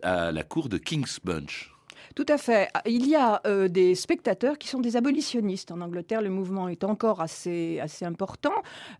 à 0.03 0.31
la 0.31 0.43
cour 0.43 0.69
de 0.69 0.77
King's 0.77 1.19
Bunch. 1.23 1.72
Tout 2.15 2.25
à 2.29 2.37
fait. 2.37 2.69
Il 2.85 3.07
y 3.07 3.15
a 3.15 3.41
euh, 3.47 3.67
des 3.67 3.95
spectateurs 3.95 4.59
qui 4.59 4.67
sont 4.67 4.79
des 4.79 4.95
abolitionnistes. 4.95 5.71
En 5.71 5.81
Angleterre, 5.81 6.21
le 6.21 6.29
mouvement 6.29 6.67
est 6.67 6.83
encore 6.83 7.21
assez, 7.21 7.79
assez 7.79 8.05
important. 8.05 8.53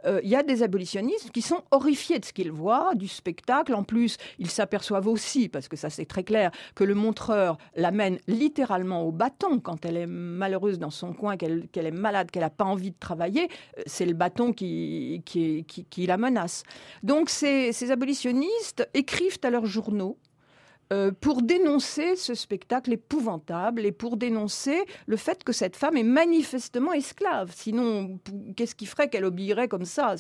Euh, 0.06 0.20
il 0.24 0.30
y 0.30 0.36
a 0.36 0.42
des 0.42 0.64
abolitionnistes 0.64 1.30
qui 1.32 1.44
sont 1.44 1.62
horrifiés 1.70 2.18
de 2.18 2.26
ce 2.26 2.34
qu'ils 2.34 2.52
voient, 2.52 2.96
du 2.96 3.08
spectacle. 3.08 3.76
En 3.76 3.84
plus, 3.84 4.18
ils 4.40 4.50
s'aperçoivent 4.50 5.08
aussi, 5.08 5.48
parce 5.48 5.68
que 5.68 5.78
ça 5.78 5.92
c'est 5.92 6.06
très 6.06 6.24
clair, 6.24 6.50
que 6.74 6.84
le 6.84 6.96
montreur 6.96 7.58
l'amène 7.76 8.18
littéralement 8.28 9.04
au 9.04 9.12
bâton 9.12 9.60
quand 9.60 9.86
elle 9.86 9.98
est 9.98 10.08
malheureuse 10.08 10.80
dans 10.80 10.90
son 10.90 11.14
coin, 11.14 11.38
qu'elle 11.38 11.68
est 11.76 11.92
malade, 11.92 12.32
qu'elle 12.32 12.42
n'a 12.42 12.50
pas 12.50 12.66
envie 12.66 12.92
de 12.92 13.00
travailler. 13.00 13.48
Euh, 13.78 13.84
c'est 13.86 14.06
le 14.06 14.14
bâton 14.14 14.54
qui, 14.54 15.22
qui, 15.26 15.66
qui, 15.66 16.06
la 16.08 16.18
menace. 16.18 16.64
Donc 17.04 17.30
ces 17.30 17.92
abolitionnistes 17.92 18.90
écrivent 18.94 19.40
à 19.44 19.50
leurs 19.50 19.68
journaux 19.68 20.18
euh, 20.94 21.12
pour 21.12 21.42
dénoncer 21.42 22.16
ce 22.16 22.36
spectacle 22.36 22.94
épouvantable 22.94 23.84
et 23.84 23.92
pour 23.92 24.16
dénoncer 24.16 24.80
le 25.08 25.18
fait 25.18 25.44
que 25.44 25.52
cette 25.52 25.76
femme 25.76 25.98
est 25.98 26.04
manifestement 26.04 26.94
esclave. 26.94 27.52
Sinon, 27.56 28.20
qu'est-ce 28.56 28.76
qui 28.76 28.86
ferait 28.86 29.10
qu'elle 29.10 29.26
obéirait 29.26 29.68
comme 29.68 29.86
ça 29.86 30.16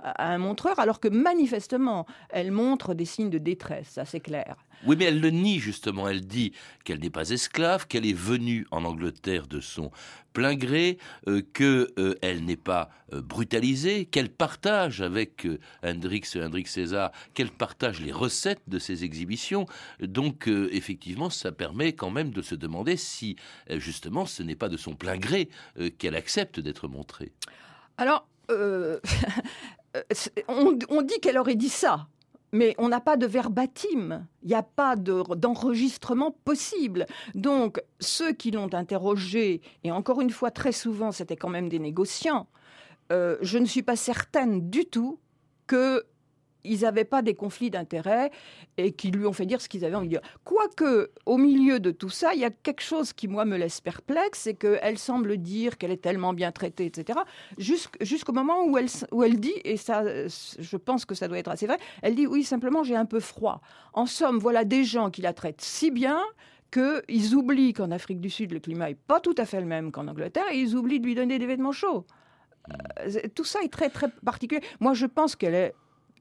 à 0.00 0.32
un 0.32 0.38
montreur 0.38 0.80
alors 0.80 0.98
que 0.98 1.06
manifestement 1.06 2.06
elle 2.30 2.50
montre 2.50 2.94
des 2.94 3.04
signes 3.04 3.30
de 3.30 3.38
détresse, 3.38 3.88
ça 3.90 4.04
c'est 4.04 4.20
clair. 4.20 4.56
Oui, 4.84 4.96
mais 4.98 5.06
elle 5.06 5.20
le 5.20 5.30
nie 5.30 5.58
justement. 5.58 6.08
Elle 6.08 6.26
dit 6.26 6.52
qu'elle 6.84 7.00
n'est 7.00 7.10
pas 7.10 7.30
esclave, 7.30 7.86
qu'elle 7.86 8.06
est 8.06 8.12
venue 8.12 8.66
en 8.70 8.84
Angleterre 8.84 9.46
de 9.46 9.60
son 9.60 9.90
plein 10.36 10.54
gré, 10.54 10.98
euh, 11.28 11.40
qu'elle 11.54 11.88
euh, 11.98 12.40
n'est 12.40 12.58
pas 12.58 12.90
euh, 13.14 13.22
brutalisée, 13.22 14.04
qu'elle 14.04 14.28
partage 14.28 15.00
avec 15.00 15.48
Hendrix, 15.82 16.24
Hendrix 16.36 16.66
César, 16.66 17.10
qu'elle 17.32 17.50
partage 17.50 18.02
les 18.02 18.12
recettes 18.12 18.60
de 18.66 18.78
ses 18.78 19.02
exhibitions. 19.02 19.64
Donc, 20.00 20.46
effectivement, 20.48 21.30
ça 21.30 21.52
permet 21.52 21.94
quand 21.94 22.10
même 22.10 22.32
de 22.32 22.42
se 22.42 22.54
demander 22.54 22.98
si, 22.98 23.36
justement, 23.70 24.26
ce 24.26 24.42
n'est 24.42 24.56
pas 24.56 24.68
de 24.68 24.76
son 24.76 24.94
plein 24.94 25.16
gré 25.16 25.48
qu'elle 25.98 26.14
accepte 26.14 26.60
d'être 26.60 26.86
montrée. 26.86 27.32
Alors, 27.96 28.28
on 30.48 31.02
dit 31.02 31.20
qu'elle 31.20 31.38
aurait 31.38 31.56
dit 31.56 31.70
ça 31.70 32.08
mais 32.56 32.74
on 32.78 32.88
n'a 32.88 33.00
pas 33.00 33.16
de 33.16 33.26
verbatim, 33.26 34.26
il 34.42 34.48
n'y 34.48 34.54
a 34.54 34.62
pas 34.62 34.96
d'enregistrement 34.96 36.34
possible. 36.44 37.06
Donc, 37.34 37.82
ceux 38.00 38.32
qui 38.32 38.50
l'ont 38.50 38.72
interrogé, 38.72 39.60
et 39.84 39.92
encore 39.92 40.22
une 40.22 40.30
fois, 40.30 40.50
très 40.50 40.72
souvent, 40.72 41.12
c'était 41.12 41.36
quand 41.36 41.50
même 41.50 41.68
des 41.68 41.78
négociants, 41.78 42.46
euh, 43.12 43.36
je 43.42 43.58
ne 43.58 43.66
suis 43.66 43.82
pas 43.82 43.94
certaine 43.94 44.70
du 44.70 44.86
tout 44.86 45.20
que 45.66 46.04
ils 46.66 46.80
n'avaient 46.80 47.04
pas 47.04 47.22
des 47.22 47.34
conflits 47.34 47.70
d'intérêts 47.70 48.30
et 48.76 48.92
qui 48.92 49.10
lui 49.10 49.26
ont 49.26 49.32
fait 49.32 49.46
dire 49.46 49.60
ce 49.60 49.68
qu'ils 49.68 49.84
avaient 49.84 49.94
envie 49.94 50.08
de 50.08 50.12
dire. 50.12 50.20
Quoique, 50.44 51.10
au 51.24 51.38
milieu 51.38 51.80
de 51.80 51.90
tout 51.90 52.08
ça, 52.08 52.34
il 52.34 52.40
y 52.40 52.44
a 52.44 52.50
quelque 52.50 52.82
chose 52.82 53.12
qui, 53.12 53.28
moi, 53.28 53.44
me 53.44 53.56
laisse 53.56 53.80
perplexe, 53.80 54.40
c'est 54.40 54.54
qu'elle 54.54 54.98
semble 54.98 55.38
dire 55.38 55.78
qu'elle 55.78 55.90
est 55.90 56.02
tellement 56.02 56.32
bien 56.32 56.52
traitée, 56.52 56.86
etc., 56.86 57.18
jusqu'au 57.58 58.32
moment 58.32 58.64
où 58.66 58.78
elle, 58.78 58.88
où 59.12 59.22
elle 59.22 59.40
dit, 59.40 59.54
et 59.64 59.76
ça, 59.76 60.04
je 60.04 60.76
pense 60.76 61.04
que 61.04 61.14
ça 61.14 61.28
doit 61.28 61.38
être 61.38 61.50
assez 61.50 61.66
vrai, 61.66 61.78
elle 62.02 62.14
dit, 62.14 62.26
oui, 62.26 62.44
simplement, 62.44 62.84
j'ai 62.84 62.96
un 62.96 63.06
peu 63.06 63.20
froid. 63.20 63.60
En 63.92 64.06
somme, 64.06 64.38
voilà 64.38 64.64
des 64.64 64.84
gens 64.84 65.10
qui 65.10 65.22
la 65.22 65.32
traitent 65.32 65.60
si 65.60 65.90
bien 65.90 66.20
qu'ils 66.72 67.34
oublient 67.34 67.72
qu'en 67.72 67.90
Afrique 67.90 68.20
du 68.20 68.30
Sud, 68.30 68.52
le 68.52 68.60
climat 68.60 68.88
n'est 68.88 68.94
pas 68.94 69.20
tout 69.20 69.34
à 69.38 69.46
fait 69.46 69.60
le 69.60 69.66
même 69.66 69.92
qu'en 69.92 70.08
Angleterre, 70.08 70.44
et 70.52 70.58
ils 70.58 70.74
oublient 70.74 71.00
de 71.00 71.06
lui 71.06 71.14
donner 71.14 71.38
des 71.38 71.46
vêtements 71.46 71.72
chauds. 71.72 72.04
Euh, 72.70 73.20
tout 73.34 73.44
ça 73.44 73.62
est 73.62 73.72
très, 73.72 73.90
très 73.90 74.08
particulier. 74.24 74.60
Moi, 74.80 74.94
je 74.94 75.06
pense 75.06 75.36
qu'elle 75.36 75.54
est 75.54 75.74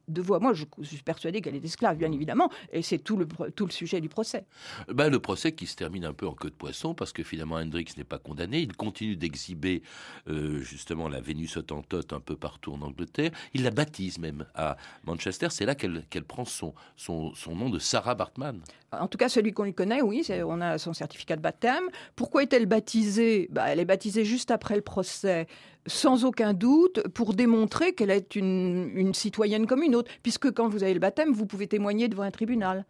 de 0.07 0.21
voix. 0.21 0.39
Moi, 0.39 0.53
je, 0.53 0.65
suis 0.83 0.97
persuadé 1.03 1.41
qu'elle 1.41 1.55
est 1.55 1.63
esclave, 1.63 1.97
bien 1.97 2.11
évidemment, 2.11 2.49
et 2.71 2.81
c'est 2.81 2.99
tout 2.99 3.17
le, 3.17 3.27
tout 3.55 3.65
le 3.65 3.71
sujet 3.71 4.01
du 4.01 4.09
procès. 4.09 4.45
Ben, 4.87 5.09
le 5.09 5.19
procès 5.19 5.51
qui 5.53 5.67
se 5.67 5.75
termine 5.75 6.05
un 6.05 6.13
peu 6.13 6.27
en 6.27 6.33
queue 6.33 6.49
de 6.49 6.55
poisson, 6.55 6.93
parce 6.93 7.13
que 7.13 7.23
finalement, 7.23 7.55
Hendrix 7.55 7.85
n'est 7.97 8.03
pas 8.03 8.19
condamné. 8.19 8.59
Il 8.59 8.75
continue 8.75 9.15
d'exhiber 9.15 9.81
euh, 10.27 10.59
justement 10.59 11.09
la 11.09 11.21
Vénus 11.21 11.57
autantote 11.57 12.13
un 12.13 12.19
peu 12.19 12.35
partout 12.35 12.73
en 12.73 12.81
Angleterre. 12.81 13.31
Il 13.53 13.63
la 13.63 13.71
baptise 13.71 14.19
même 14.19 14.45
à 14.55 14.77
Manchester. 15.05 15.47
C'est 15.49 15.65
là 15.65 15.75
qu'elle 15.75 16.23
prend 16.27 16.45
son, 16.45 16.73
son, 16.95 17.33
son, 17.33 17.55
nom 17.55 17.69
de 17.69 17.79
Sarah 17.79 18.15
Bartman. 18.15 18.61
En 18.91 19.07
tout 19.07 19.17
cas, 19.17 19.29
celui 19.29 19.51
qu'on 19.51 19.63
lui 19.63 19.73
connaît, 19.73 20.01
oui, 20.01 20.25
on 20.45 20.61
a 20.61 20.77
son 20.77 20.93
certificat 20.93 21.35
de 21.35 21.41
baptême. 21.41 21.83
Pourquoi 22.15 22.43
est-elle 22.43 22.65
baptisée? 22.65 23.47
Bah, 23.51 23.65
Elle 23.67 23.79
est 23.79 23.85
baptisée 23.85 24.25
juste 24.25 24.51
après 24.51 24.75
le 24.75 24.81
procès 24.81 25.47
sans 25.87 26.25
aucun 26.25 26.53
doute 26.53 27.07
pour 27.09 27.33
démontrer 27.33 27.93
qu'elle 27.93 28.09
est 28.09 28.35
une, 28.35 29.13
citoyenne 29.13 29.67
comme 29.67 29.83
une 29.83 29.95
autre, 29.95 30.11
puisque 30.23 30.51
quand 30.51 30.67
vous 30.67 30.83
avez 30.83 30.93
le 30.93 30.99
baptême, 30.99 31.31
vous 31.31 31.45
pouvez 31.45 31.67
témoigner 31.67 32.07
devant 32.07 32.23
un 32.23 32.31
tribunal. 32.31 32.85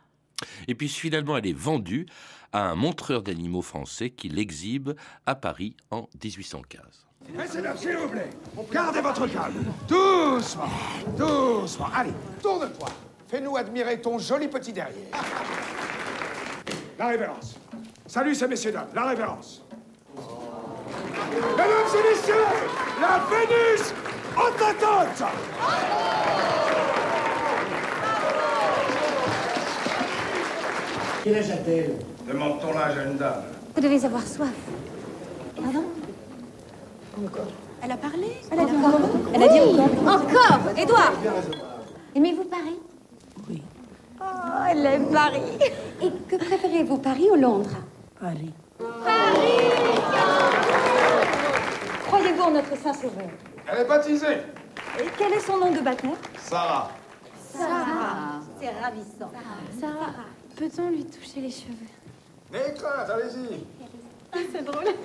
Et 0.67 0.75
puis 0.75 0.89
finalement, 0.89 1.37
elle 1.37 1.47
est 1.47 1.57
vendue 1.57 2.05
à 2.51 2.69
un 2.69 2.75
montreur 2.75 3.21
d'animaux 3.21 3.61
français 3.61 4.09
qui 4.09 4.29
l'exhibe 4.29 4.91
à 5.25 5.35
Paris 5.35 5.75
en 5.91 6.09
1815. 6.23 7.07
s'il 7.77 7.97
vous 7.97 8.09
plaît, 8.09 8.29
gardez 8.71 9.01
votre 9.01 9.27
calme. 9.27 9.65
Doucement, 9.87 10.69
doucement. 11.17 11.87
Allez, 11.93 12.13
tourne-toi. 12.41 12.89
Fais-nous 13.27 13.57
admirer 13.57 13.99
ton 14.01 14.19
joli 14.19 14.47
petit 14.47 14.71
derrière. 14.71 14.95
La 16.97 17.07
révérence. 17.07 17.55
Salut 18.05 18.35
ces 18.35 18.47
messieurs 18.47 18.71
dames, 18.71 18.87
la 18.93 19.05
révérence. 19.07 19.64
Mesdames 21.57 21.93
et 21.93 22.09
messieurs, 22.09 22.45
la 23.01 23.19
Vénus 23.29 23.93
Autantote 24.35 25.23
Quel 31.23 31.35
âge 31.37 31.49
a-t-elle 31.51 31.93
Demande 32.27 32.59
ton 32.59 32.77
âge 32.77 32.97
à 32.97 33.03
une 33.03 33.17
dame. 33.17 33.43
Vous 33.75 33.81
devez 33.81 34.05
avoir 34.05 34.21
soif. 34.25 34.49
Pardon? 35.55 35.83
Encore. 37.17 37.51
Elle 37.83 37.91
a 37.91 37.97
parlé? 37.97 38.27
Elle 38.51 38.59
a 38.59 38.65
dit 38.65 38.75
encore. 38.75 38.99
Elle 39.33 39.43
a 39.43 39.47
dit 39.47 39.59
encore. 39.59 40.15
Encore 40.15 40.77
Édouard. 40.77 41.13
Aimez-vous 42.15 42.45
Paris? 42.45 42.79
Oui. 43.49 43.61
Oh, 44.21 44.23
elle 44.69 44.85
aime 44.85 45.11
Paris. 45.11 45.41
Et 46.01 46.11
que 46.29 46.35
préférez-vous, 46.35 46.97
Paris 46.97 47.27
ou 47.31 47.35
Londres? 47.35 47.69
Paris. 48.19 48.53
Paris 48.79 49.94
Croyez-vous 52.25 52.43
en 52.43 52.51
notre 52.51 52.75
Saint-Sauveur 52.75 53.29
Elle 53.71 53.81
est 53.81 53.85
baptisée. 53.85 54.37
Et 54.99 55.05
quel 55.15 55.33
est 55.33 55.39
son 55.39 55.59
nom 55.59 55.71
de 55.71 55.79
baptême? 55.79 56.13
Sarah. 56.39 56.89
Sarah. 57.53 58.39
C'est 58.59 58.71
ravissant. 58.71 59.31
Sarah, 59.79 60.25
peut-on 60.55 60.89
lui 60.89 61.05
toucher 61.05 61.41
les 61.41 61.51
cheveux? 61.51 61.75
N'ayez 62.51 62.73
crainte, 62.73 63.07
allez-y. 63.11 63.63
Ah, 64.33 64.37
c'est 64.51 64.65
drôle. 64.65 64.85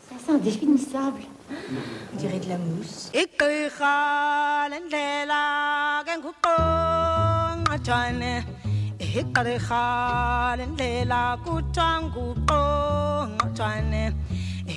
Ça 0.00 0.16
c'est 0.24 0.32
indéfinissable. 0.32 1.22
On 2.12 2.16
dirait 2.16 2.38
de 2.38 2.48
la 2.50 2.58
mousse. 2.58 3.10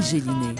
Gélinet. 0.00 0.54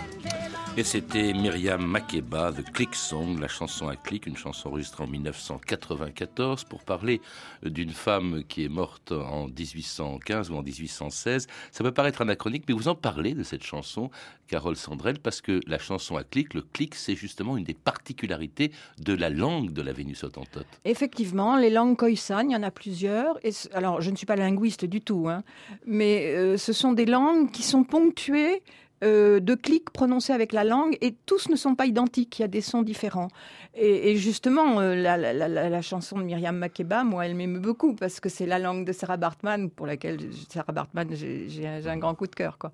Et 0.76 0.82
c'était 0.82 1.32
Myriam 1.32 1.86
Makeba 1.86 2.50
de 2.50 2.60
Click 2.60 2.96
Song, 2.96 3.38
la 3.40 3.46
chanson 3.46 3.86
à 3.86 3.94
clic, 3.94 4.26
une 4.26 4.36
chanson 4.36 4.70
enregistrée 4.70 5.04
en 5.04 5.06
1994 5.06 6.64
pour 6.64 6.82
parler 6.82 7.20
d'une 7.62 7.90
femme 7.90 8.42
qui 8.48 8.64
est 8.64 8.68
morte 8.68 9.12
en 9.12 9.46
1815 9.46 10.50
ou 10.50 10.56
en 10.56 10.62
1816. 10.62 11.46
Ça 11.70 11.84
peut 11.84 11.92
paraître 11.92 12.22
anachronique, 12.22 12.64
mais 12.68 12.74
vous 12.74 12.88
en 12.88 12.96
parlez 12.96 13.34
de 13.34 13.44
cette 13.44 13.62
chanson, 13.62 14.10
Carole 14.48 14.74
Sandrel, 14.74 15.20
parce 15.20 15.40
que 15.40 15.60
la 15.68 15.78
chanson 15.78 16.16
à 16.16 16.24
clic, 16.24 16.54
le 16.54 16.62
clic, 16.62 16.96
c'est 16.96 17.14
justement 17.14 17.56
une 17.56 17.64
des 17.64 17.74
particularités 17.74 18.72
de 18.98 19.14
la 19.14 19.30
langue 19.30 19.72
de 19.72 19.80
la 19.80 19.92
Vénus 19.92 20.24
autantote. 20.24 20.66
Effectivement, 20.84 21.56
les 21.56 21.70
langues 21.70 21.96
khoisan, 21.96 22.48
il 22.48 22.52
y 22.52 22.56
en 22.56 22.64
a 22.64 22.72
plusieurs. 22.72 23.38
Et 23.46 23.52
alors, 23.74 24.00
je 24.00 24.10
ne 24.10 24.16
suis 24.16 24.26
pas 24.26 24.34
linguiste 24.34 24.84
du 24.84 25.00
tout, 25.00 25.28
hein, 25.28 25.44
mais 25.86 26.34
euh, 26.34 26.56
ce 26.56 26.72
sont 26.72 26.92
des 26.92 27.06
langues 27.06 27.52
qui 27.52 27.62
sont 27.62 27.84
ponctuées 27.84 28.60
euh, 29.04 29.40
de 29.40 29.54
clics 29.54 29.90
prononcés 29.90 30.32
avec 30.32 30.52
la 30.52 30.64
langue 30.64 30.96
et 31.00 31.14
tous 31.26 31.48
ne 31.48 31.56
sont 31.56 31.74
pas 31.74 31.86
identiques, 31.86 32.38
il 32.38 32.42
y 32.42 32.44
a 32.44 32.48
des 32.48 32.60
sons 32.60 32.82
différents. 32.82 33.28
Et, 33.76 34.16
justement, 34.16 34.80
euh, 34.80 34.94
la, 34.94 35.82
chanson 35.82 36.18
de 36.18 36.22
Myriam 36.22 36.56
Makeba, 36.56 37.02
moi, 37.02 37.26
elle 37.26 37.34
m'aime 37.34 37.58
beaucoup 37.58 37.94
parce 37.94 38.20
que 38.20 38.28
c'est 38.28 38.46
la 38.46 38.58
langue 38.58 38.86
de 38.86 38.92
Sarah 38.92 39.16
Bartman 39.16 39.68
pour 39.68 39.86
laquelle 39.86 40.18
Sarah 40.48 40.72
Bartman, 40.72 41.08
j'ai 41.12 41.66
un 41.66 41.96
grand 41.96 42.14
coup 42.14 42.28
de 42.28 42.34
cœur. 42.34 42.56
Quoi. 42.56 42.72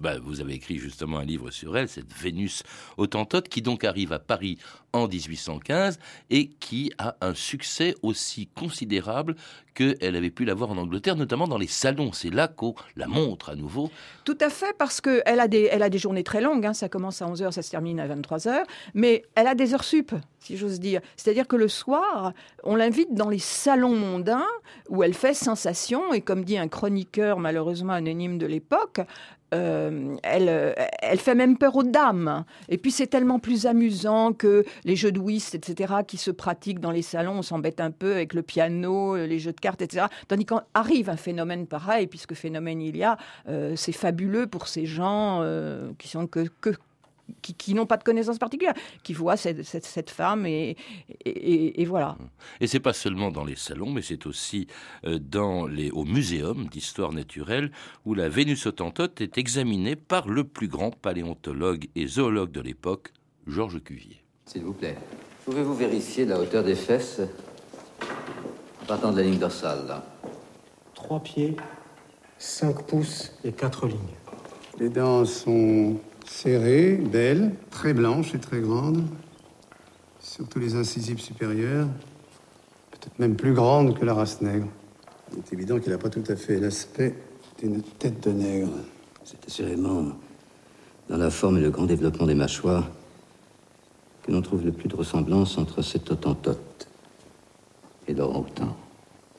Bah, 0.00 0.18
vous 0.18 0.40
avez 0.40 0.54
écrit 0.54 0.78
justement 0.78 1.18
un 1.18 1.24
livre 1.24 1.50
sur 1.50 1.76
elle, 1.76 1.88
cette 1.88 2.12
Vénus 2.12 2.62
autantote, 2.96 3.48
qui 3.48 3.60
donc 3.60 3.84
arrive 3.84 4.12
à 4.12 4.18
Paris 4.18 4.58
en 4.92 5.06
1815 5.06 5.98
et 6.30 6.48
qui 6.48 6.92
a 6.98 7.16
un 7.20 7.34
succès 7.34 7.94
aussi 8.02 8.46
considérable 8.46 9.36
qu'elle 9.78 10.16
avait 10.16 10.30
pu 10.30 10.44
l'avoir 10.44 10.70
en 10.70 10.76
Angleterre, 10.76 11.14
notamment 11.14 11.46
dans 11.46 11.56
les 11.56 11.68
salons. 11.68 12.12
C'est 12.12 12.30
là 12.30 12.48
qu'on 12.48 12.74
la 12.96 13.06
montre 13.06 13.50
à 13.50 13.54
nouveau. 13.54 13.90
Tout 14.24 14.38
à 14.40 14.50
fait, 14.50 14.76
parce 14.76 15.00
qu'elle 15.00 15.38
a, 15.38 15.46
des, 15.46 15.68
elle 15.70 15.84
a 15.84 15.88
des 15.88 15.98
journées 15.98 16.24
très 16.24 16.40
longues. 16.40 16.66
Hein. 16.66 16.74
Ça 16.74 16.88
commence 16.88 17.22
à 17.22 17.26
11h, 17.26 17.52
ça 17.52 17.62
se 17.62 17.70
termine 17.70 18.00
à 18.00 18.08
23h. 18.08 18.64
Mais 18.94 19.22
elle 19.36 19.46
a 19.46 19.54
des 19.54 19.74
heures 19.74 19.84
sup 19.84 20.12
si 20.40 20.56
j'ose 20.56 20.80
dire. 20.80 21.00
C'est-à-dire 21.16 21.46
que 21.46 21.56
le 21.56 21.68
soir, 21.68 22.32
on 22.64 22.76
l'invite 22.76 23.14
dans 23.14 23.28
les 23.28 23.38
salons 23.38 23.94
mondains 23.94 24.46
où 24.88 25.02
elle 25.02 25.14
fait 25.14 25.34
sensation, 25.34 26.12
et 26.14 26.20
comme 26.20 26.44
dit 26.44 26.56
un 26.56 26.68
chroniqueur 26.68 27.38
malheureusement 27.38 27.92
anonyme 27.92 28.38
de 28.38 28.46
l'époque, 28.46 29.00
euh, 29.54 30.16
elle, 30.22 30.74
elle 31.02 31.18
fait 31.18 31.34
même 31.34 31.56
peur 31.56 31.76
aux 31.76 31.82
dames. 31.82 32.44
Et 32.68 32.78
puis 32.78 32.90
c'est 32.90 33.06
tellement 33.06 33.38
plus 33.38 33.66
amusant 33.66 34.32
que 34.32 34.64
les 34.84 34.96
jeux 34.96 35.12
de 35.12 35.18
whist, 35.18 35.54
etc., 35.54 35.94
qui 36.06 36.16
se 36.16 36.30
pratiquent 36.30 36.80
dans 36.80 36.90
les 36.90 37.02
salons. 37.02 37.38
On 37.38 37.42
s'embête 37.42 37.80
un 37.80 37.90
peu 37.90 38.12
avec 38.12 38.34
le 38.34 38.42
piano, 38.42 39.16
les 39.16 39.38
jeux 39.38 39.52
de 39.52 39.60
cartes, 39.60 39.82
etc. 39.82 40.06
Tandis 40.28 40.44
quand 40.44 40.62
arrive 40.74 41.10
un 41.10 41.16
phénomène 41.16 41.66
pareil, 41.66 42.06
puisque 42.06 42.34
phénomène 42.34 42.80
il 42.80 42.96
y 42.96 43.04
a, 43.04 43.16
euh, 43.48 43.74
c'est 43.76 43.92
fabuleux 43.92 44.46
pour 44.46 44.68
ces 44.68 44.86
gens 44.86 45.40
euh, 45.42 45.90
qui 45.98 46.08
sont 46.08 46.26
que, 46.26 46.46
que, 46.60 46.70
qui, 47.42 47.74
n'ont 47.74 47.86
pas 47.86 47.96
de 47.96 48.04
connaissances 48.04 48.38
particulières, 48.38 48.74
qui 49.02 49.12
voient 49.12 49.36
cette, 49.36 49.64
cette, 49.64 50.10
femme 50.10 50.46
et, 50.46 50.76
et, 51.24 51.82
et, 51.82 51.84
voilà. 51.84 52.16
Et 52.60 52.66
c'est 52.66 52.80
pas 52.80 52.92
seulement 52.92 53.30
dans 53.30 53.44
les 53.44 53.56
salons, 53.56 53.90
mais 53.90 54.02
c'est 54.02 54.26
aussi 54.26 54.66
euh, 55.04 55.18
dans 55.18 55.66
les, 55.66 55.90
au 55.90 56.04
muséum 56.04 56.66
d'histoire 56.68 57.12
naturelle 57.12 57.70
où 58.04 58.14
la 58.14 58.28
Vénus 58.28 58.66
autantote 58.66 59.20
est 59.20 59.38
examinée 59.38 59.96
par 59.96 60.28
le 60.28 60.44
plus 60.44 60.68
grand 60.68 60.90
paléontologue 60.90 61.88
et 61.94 62.06
zoologue 62.06 62.50
de 62.50 62.60
l'époque, 62.60 63.12
Georges 63.46 63.82
Cuvier. 63.82 64.22
S'il 64.46 64.62
vous 64.62 64.72
plaît, 64.72 64.96
pouvez-vous 65.44 65.74
vérifier 65.74 66.24
la 66.24 66.40
hauteur 66.40 66.64
des 66.64 66.74
fesses? 66.74 67.20
En 68.82 68.86
partant 68.86 69.12
de 69.12 69.18
la 69.18 69.22
ligne 69.22 69.38
dorsale 69.38 70.02
Trois 70.94 71.20
pieds, 71.20 71.56
cinq 72.38 72.86
pouces 72.86 73.32
et 73.44 73.52
quatre 73.52 73.86
lignes. 73.86 73.98
Les 74.78 74.88
dents 74.88 75.24
sont 75.24 75.96
serrée, 76.28 76.96
belle, 76.96 77.52
très 77.70 77.94
blanche 77.94 78.34
et 78.34 78.38
très 78.38 78.60
grande, 78.60 79.04
surtout 80.20 80.58
les 80.58 80.74
incisives 80.76 81.20
supérieures, 81.20 81.88
peut-être 82.90 83.18
même 83.18 83.36
plus 83.36 83.54
grande 83.54 83.98
que 83.98 84.04
la 84.04 84.14
race 84.14 84.40
nègre. 84.40 84.68
Il 85.32 85.38
est 85.38 85.52
évident 85.52 85.78
qu'il 85.78 85.92
n'a 85.92 85.98
pas 85.98 86.10
tout 86.10 86.24
à 86.28 86.36
fait 86.36 86.58
l'aspect 86.60 87.14
d'une 87.58 87.82
tête 87.82 88.22
de 88.26 88.32
nègre. 88.32 88.70
C'est 89.24 89.44
assurément 89.46 90.12
dans 91.08 91.16
la 91.16 91.30
forme 91.30 91.58
et 91.58 91.60
le 91.60 91.70
grand 91.70 91.86
développement 91.86 92.26
des 92.26 92.34
mâchoires 92.34 92.88
que 94.22 94.32
l'on 94.32 94.42
trouve 94.42 94.64
le 94.64 94.72
plus 94.72 94.88
de 94.88 94.96
ressemblance 94.96 95.58
entre 95.58 95.82
cet 95.82 96.10
autantote 96.10 96.88
et 98.06 98.14
l'orang-outan. 98.14 98.76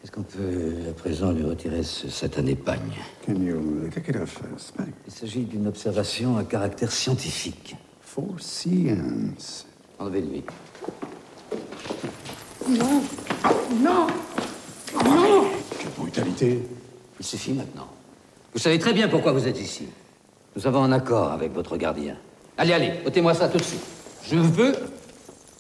Est-ce 0.01 0.11
qu'on 0.11 0.23
peut 0.23 0.75
à 0.89 0.93
présent 0.93 1.33
lui 1.33 1.43
retirer 1.43 1.83
ce 1.83 2.07
satané 2.09 2.55
pagne 2.55 2.93
Can 3.25 3.35
you 3.35 3.89
take 3.93 4.09
it 4.09 4.15
off, 4.15 4.41
Il 5.05 5.11
s'agit 5.11 5.41
d'une 5.43 5.67
observation 5.67 6.37
à 6.37 6.45
caractère 6.45 6.89
scientifique. 6.89 7.75
For 8.01 8.39
science. 8.39 9.67
Enlevez-lui. 9.99 10.43
Non 12.69 13.01
Non 13.81 14.07
Non 15.03 15.43
Quelle 15.77 15.91
brutalité 15.97 16.59
Il 17.19 17.25
suffit 17.25 17.51
maintenant. 17.51 17.89
Vous 18.53 18.59
savez 18.59 18.79
très 18.79 18.93
bien 18.93 19.09
pourquoi 19.09 19.33
vous 19.33 19.49
êtes 19.49 19.59
ici. 19.59 19.87
Nous 20.55 20.65
avons 20.65 20.81
un 20.81 20.93
accord 20.93 21.33
avec 21.33 21.51
votre 21.51 21.75
gardien. 21.75 22.15
Allez, 22.57 22.71
allez, 22.71 22.93
ôtez-moi 23.05 23.33
ça 23.33 23.49
tout 23.49 23.57
de 23.57 23.63
suite. 23.63 23.85
Je 24.23 24.37
veux 24.37 24.73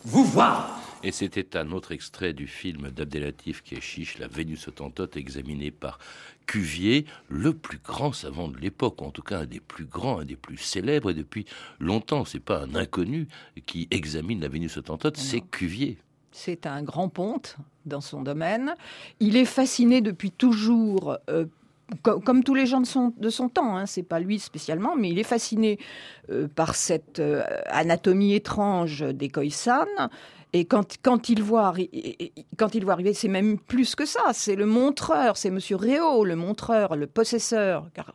vous 0.05 0.23
voir. 0.23 0.78
Et 1.01 1.13
c'était 1.13 1.55
un 1.55 1.71
autre 1.71 1.93
extrait 1.93 2.33
du 2.33 2.45
film 2.45 2.89
d'Abdelatif 2.91 3.63
Keshish, 3.63 4.17
La 4.17 4.27
Vénus 4.27 4.67
autantote, 4.67 5.15
examiné 5.15 5.71
par 5.71 5.97
Cuvier, 6.45 7.05
le 7.29 7.53
plus 7.53 7.77
grand 7.77 8.11
savant 8.11 8.49
de 8.49 8.57
l'époque, 8.57 9.01
en 9.01 9.11
tout 9.11 9.21
cas 9.21 9.39
un 9.39 9.45
des 9.45 9.61
plus 9.61 9.85
grands, 9.85 10.19
un 10.19 10.25
des 10.25 10.35
plus 10.35 10.57
célèbres, 10.57 11.11
et 11.11 11.13
depuis 11.13 11.45
longtemps, 11.79 12.25
c'est 12.25 12.41
pas 12.41 12.63
un 12.63 12.75
inconnu 12.75 13.27
qui 13.65 13.87
examine 13.91 14.41
la 14.41 14.49
Vénus 14.49 14.75
autantote, 14.75 15.15
c'est 15.15 15.39
Cuvier. 15.39 15.97
C'est 16.33 16.65
un 16.65 16.83
grand 16.83 17.07
ponte 17.07 17.55
dans 17.85 18.01
son 18.01 18.21
domaine. 18.21 18.73
Il 19.21 19.37
est 19.37 19.45
fasciné 19.45 20.01
depuis 20.01 20.31
toujours 20.31 21.17
euh, 21.29 21.45
comme, 22.01 22.43
tous 22.43 22.55
les 22.55 22.65
gens 22.65 22.81
de 22.81 22.85
son, 22.85 23.13
de 23.17 23.29
son 23.29 23.49
temps, 23.49 23.77
hein, 23.77 23.85
c'est 23.85 24.03
pas 24.03 24.19
lui 24.19 24.39
spécialement, 24.39 24.95
mais 24.95 25.09
il 25.09 25.19
est 25.19 25.23
fasciné 25.23 25.79
euh, 26.29 26.47
par 26.47 26.75
cette 26.75 27.19
euh, 27.19 27.43
anatomie 27.67 28.33
étrange 28.33 29.01
des 29.01 29.29
Khoisan. 29.29 29.85
Et 30.53 30.65
quand, 30.65 30.97
quand, 31.03 31.29
il 31.29 31.43
voit, 31.43 31.73
quand 32.57 32.73
il 32.73 32.83
voit 32.83 32.93
arriver, 32.93 33.13
c'est 33.13 33.27
même 33.27 33.59
plus 33.59 33.93
que 33.95 34.05
ça. 34.05 34.33
C'est 34.33 34.55
le 34.55 34.65
montreur, 34.65 35.37
c'est 35.37 35.51
Monsieur 35.51 35.75
Réau, 35.75 36.25
le 36.25 36.35
montreur, 36.35 36.95
le 36.95 37.05
possesseur, 37.05 37.87
car 37.93 38.11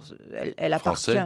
elle, 0.57 0.73
appartient 0.73 1.17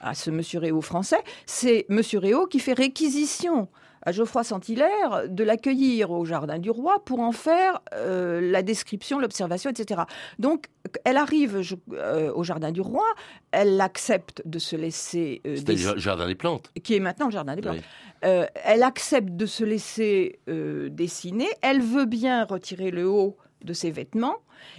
à 0.00 0.14
ce 0.14 0.30
Monsieur 0.30 0.58
Réau 0.58 0.80
français. 0.80 1.22
C'est 1.46 1.86
Monsieur 1.88 2.18
Réau 2.18 2.46
qui 2.46 2.58
fait 2.58 2.72
réquisition 2.72 3.68
à 4.02 4.12
Geoffroy 4.12 4.44
Saint-Hilaire 4.44 5.24
de 5.28 5.44
l'accueillir 5.44 6.10
au 6.10 6.24
Jardin 6.24 6.58
du 6.58 6.70
Roi 6.70 7.04
pour 7.04 7.20
en 7.20 7.32
faire 7.32 7.80
euh, 7.94 8.40
la 8.40 8.62
description, 8.62 9.18
l'observation, 9.18 9.70
etc. 9.70 10.02
Donc, 10.38 10.66
elle 11.04 11.16
arrive 11.16 11.60
euh, 11.92 12.32
au 12.32 12.44
Jardin 12.44 12.72
du 12.72 12.80
Roi, 12.80 13.04
elle 13.50 13.80
accepte 13.80 14.42
de 14.44 14.58
se 14.58 14.76
laisser... 14.76 15.40
Euh, 15.46 15.56
C'était 15.56 15.74
le 15.74 15.98
Jardin 15.98 16.26
des 16.26 16.34
Plantes. 16.34 16.70
Qui 16.82 16.96
est 16.96 17.00
maintenant 17.00 17.26
le 17.26 17.32
Jardin 17.32 17.54
des 17.56 17.62
Plantes. 17.62 17.82
elle 18.20 18.82
accepte 18.82 19.30
de 19.30 19.46
se 19.46 19.64
laisser 19.64 20.40
dessiner, 20.46 21.48
elle 21.62 21.80
veut 21.80 22.06
bien 22.06 22.44
retirer 22.44 22.90
le 22.90 23.08
haut 23.08 23.36
de 23.64 23.72
ses 23.72 23.90
vêtements, 23.90 24.36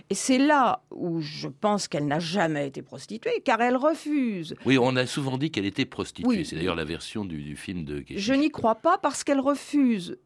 et 0.10 0.16
c'est 0.16 0.38
là 0.38 0.82
où 0.92 1.22
je 1.22 1.48
pense 1.48 1.88
qu'elle 1.88 2.08
n'a 2.08 2.20
jamais 2.20 2.68
été 2.68 2.82
prostituée, 2.82 3.42
car 3.44 3.62
elle 3.62 3.78
refuse. 3.78 4.56
Oui, 4.66 4.78
on 4.78 4.96
a 4.96 5.06
souvent 5.06 5.38
dit 5.38 5.52
qu'elle 5.52 5.66
était 5.66 5.86
prostituée. 5.86 6.44
C'est 6.44 6.56
d'ailleurs 6.56 6.76
la 6.76 6.86
version 6.86 7.26
du, 7.26 7.56
film 7.56 7.86
de 7.86 8.04
Je 8.16 8.34
n'y 8.34 8.50
crois 8.50 8.76
pas 8.76 8.98
parce 8.98 9.24
qu'elle 9.24 9.40
refuse 9.40 10.18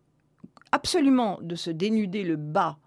absolument 0.71 1.39
de 1.41 1.55
se 1.55 1.69
dénuder 1.69 2.23
le 2.23 2.35
bas 2.35 2.77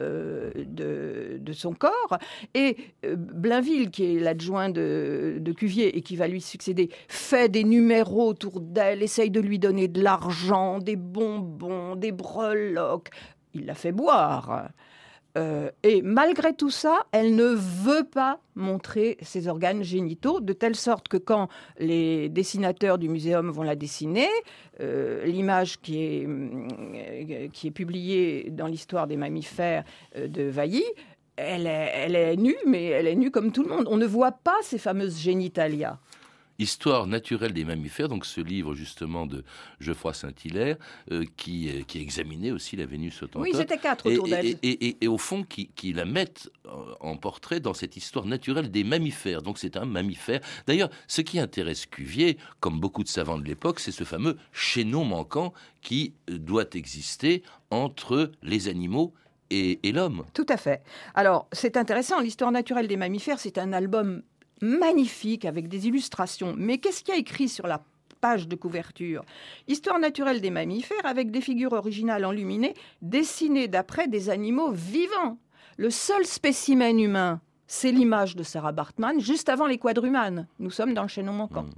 euh, 0.00 0.50
de, 0.56 1.52
son 1.52 1.72
corps. 1.72 2.18
Et 2.54 2.76
euh, 3.04 3.14
Blainville, 3.16 3.90
qui 3.90 4.16
est 4.16 4.18
l'adjoint 4.18 4.68
de, 4.68 5.36
de, 5.40 5.52
Cuvier 5.52 5.96
et 5.96 6.00
qui 6.00 6.16
va 6.16 6.26
lui 6.26 6.40
succéder, 6.40 6.90
fait 7.06 7.48
des 7.48 7.62
numéros 7.62 8.28
autour 8.28 8.60
d'elle, 8.60 9.04
essaye 9.04 9.30
de 9.30 9.40
lui 9.40 9.60
donner 9.60 9.86
de 9.86 10.02
l'argent, 10.02 10.80
des 10.80 10.96
bonbons, 10.96 11.94
des 11.94 12.10
breloques. 12.10 13.10
Il 13.52 13.66
la 13.66 13.74
fait 13.74 13.92
boire. 13.92 14.70
Euh, 15.36 15.70
et 15.82 16.00
malgré 16.02 16.54
tout 16.54 16.70
ça, 16.70 17.06
elle 17.10 17.34
ne 17.34 17.46
veut 17.46 18.04
pas 18.04 18.38
montrer 18.54 19.18
ses 19.20 19.48
organes 19.48 19.82
génitaux, 19.82 20.40
de 20.40 20.52
telle 20.52 20.76
sorte 20.76 21.08
que 21.08 21.16
quand 21.16 21.48
les 21.78 22.28
dessinateurs 22.28 22.98
du 22.98 23.08
muséum 23.08 23.50
vont 23.50 23.64
la 23.64 23.74
dessiner, 23.74 24.28
euh, 24.80 25.24
l'image 25.24 25.80
qui 25.80 26.04
est, 26.04 26.26
euh, 26.28 27.48
qui 27.52 27.66
est 27.66 27.72
publiée 27.72 28.50
dans 28.50 28.68
l'histoire 28.68 29.08
des 29.08 29.16
mammifères 29.16 29.82
de 30.16 30.42
Vailly, 30.44 30.84
elle 31.36 31.66
est, 31.66 31.90
elle 31.94 32.14
est 32.14 32.36
nue, 32.36 32.56
mais 32.64 32.84
elle 32.86 33.08
est 33.08 33.16
nue 33.16 33.32
comme 33.32 33.50
tout 33.50 33.64
le 33.64 33.68
monde. 33.68 33.88
On 33.90 33.96
ne 33.96 34.06
voit 34.06 34.32
pas 34.32 34.56
ces 34.62 34.78
fameuses 34.78 35.18
génitalia. 35.18 35.98
Histoire 36.58 37.06
naturelle 37.06 37.52
des 37.52 37.64
mammifères, 37.64 38.08
donc 38.08 38.24
ce 38.24 38.40
livre 38.40 38.74
justement 38.74 39.26
de 39.26 39.44
Geoffroy 39.80 40.14
Saint-Hilaire, 40.14 40.76
euh, 41.10 41.24
qui, 41.36 41.68
euh, 41.68 41.82
qui 41.82 41.98
examinait 41.98 42.52
aussi 42.52 42.76
la 42.76 42.86
Vénus 42.86 43.22
autantote. 43.22 43.48
Oui, 43.52 43.78
quatre 43.82 44.10
autour 44.10 44.28
d'elle. 44.28 44.46
Et, 44.46 44.58
et, 44.62 44.96
et, 45.00 45.08
au 45.08 45.18
fond, 45.18 45.42
qui, 45.42 45.68
qui, 45.74 45.92
la 45.92 46.04
mettent 46.04 46.50
en 47.00 47.16
portrait 47.16 47.60
dans 47.60 47.74
cette 47.74 47.96
histoire 47.96 48.24
naturelle 48.24 48.70
des 48.70 48.84
mammifères. 48.84 49.42
Donc 49.42 49.58
c'est 49.58 49.76
un 49.76 49.84
mammifère. 49.84 50.40
D'ailleurs, 50.66 50.90
ce 51.08 51.22
qui 51.22 51.38
intéresse 51.38 51.86
Cuvier, 51.86 52.38
comme 52.60 52.80
beaucoup 52.80 53.02
de 53.02 53.08
savants 53.08 53.38
de 53.38 53.44
l'époque, 53.44 53.80
c'est 53.80 53.92
ce 53.92 54.04
fameux 54.04 54.36
chaînon 54.52 55.04
manquant 55.04 55.52
qui 55.82 56.14
euh, 56.30 56.38
doit 56.38 56.66
exister 56.74 57.42
entre 57.70 58.30
les 58.42 58.68
animaux 58.68 59.12
et, 59.50 59.80
et 59.86 59.92
l'homme. 59.92 60.24
Tout 60.32 60.46
à 60.48 60.56
fait. 60.56 60.82
Alors, 61.14 61.48
c'est 61.52 61.76
intéressant, 61.76 62.20
l'histoire 62.20 62.52
naturelle 62.52 62.88
des 62.88 62.96
mammifères, 62.96 63.38
c'est 63.38 63.58
un 63.58 63.72
album 63.72 64.22
magnifique 64.60 65.44
avec 65.44 65.68
des 65.68 65.86
illustrations. 65.86 66.54
Mais 66.56 66.78
qu'est-ce 66.78 67.02
qu'il 67.02 67.14
y 67.14 67.16
a 67.16 67.20
écrit 67.20 67.48
sur 67.48 67.66
la 67.66 67.82
page 68.20 68.48
de 68.48 68.56
couverture? 68.56 69.24
Histoire 69.68 69.98
naturelle 69.98 70.40
des 70.40 70.50
mammifères 70.50 71.04
avec 71.04 71.30
des 71.30 71.40
figures 71.40 71.72
originales 71.72 72.24
enluminées 72.24 72.74
dessinées 73.02 73.68
d'après 73.68 74.08
des 74.08 74.30
animaux 74.30 74.72
vivants. 74.72 75.38
Le 75.76 75.90
seul 75.90 76.24
spécimen 76.24 76.98
humain, 76.98 77.40
c'est 77.66 77.92
l'image 77.92 78.36
de 78.36 78.42
Sarah 78.42 78.72
Bartman 78.72 79.20
juste 79.20 79.48
avant 79.48 79.66
les 79.66 79.78
quadrumanes. 79.78 80.46
Nous 80.58 80.70
sommes 80.70 80.94
dans 80.94 81.02
le 81.02 81.08
chaînon 81.08 81.32
manquant. 81.32 81.64
Mmh. 81.64 81.72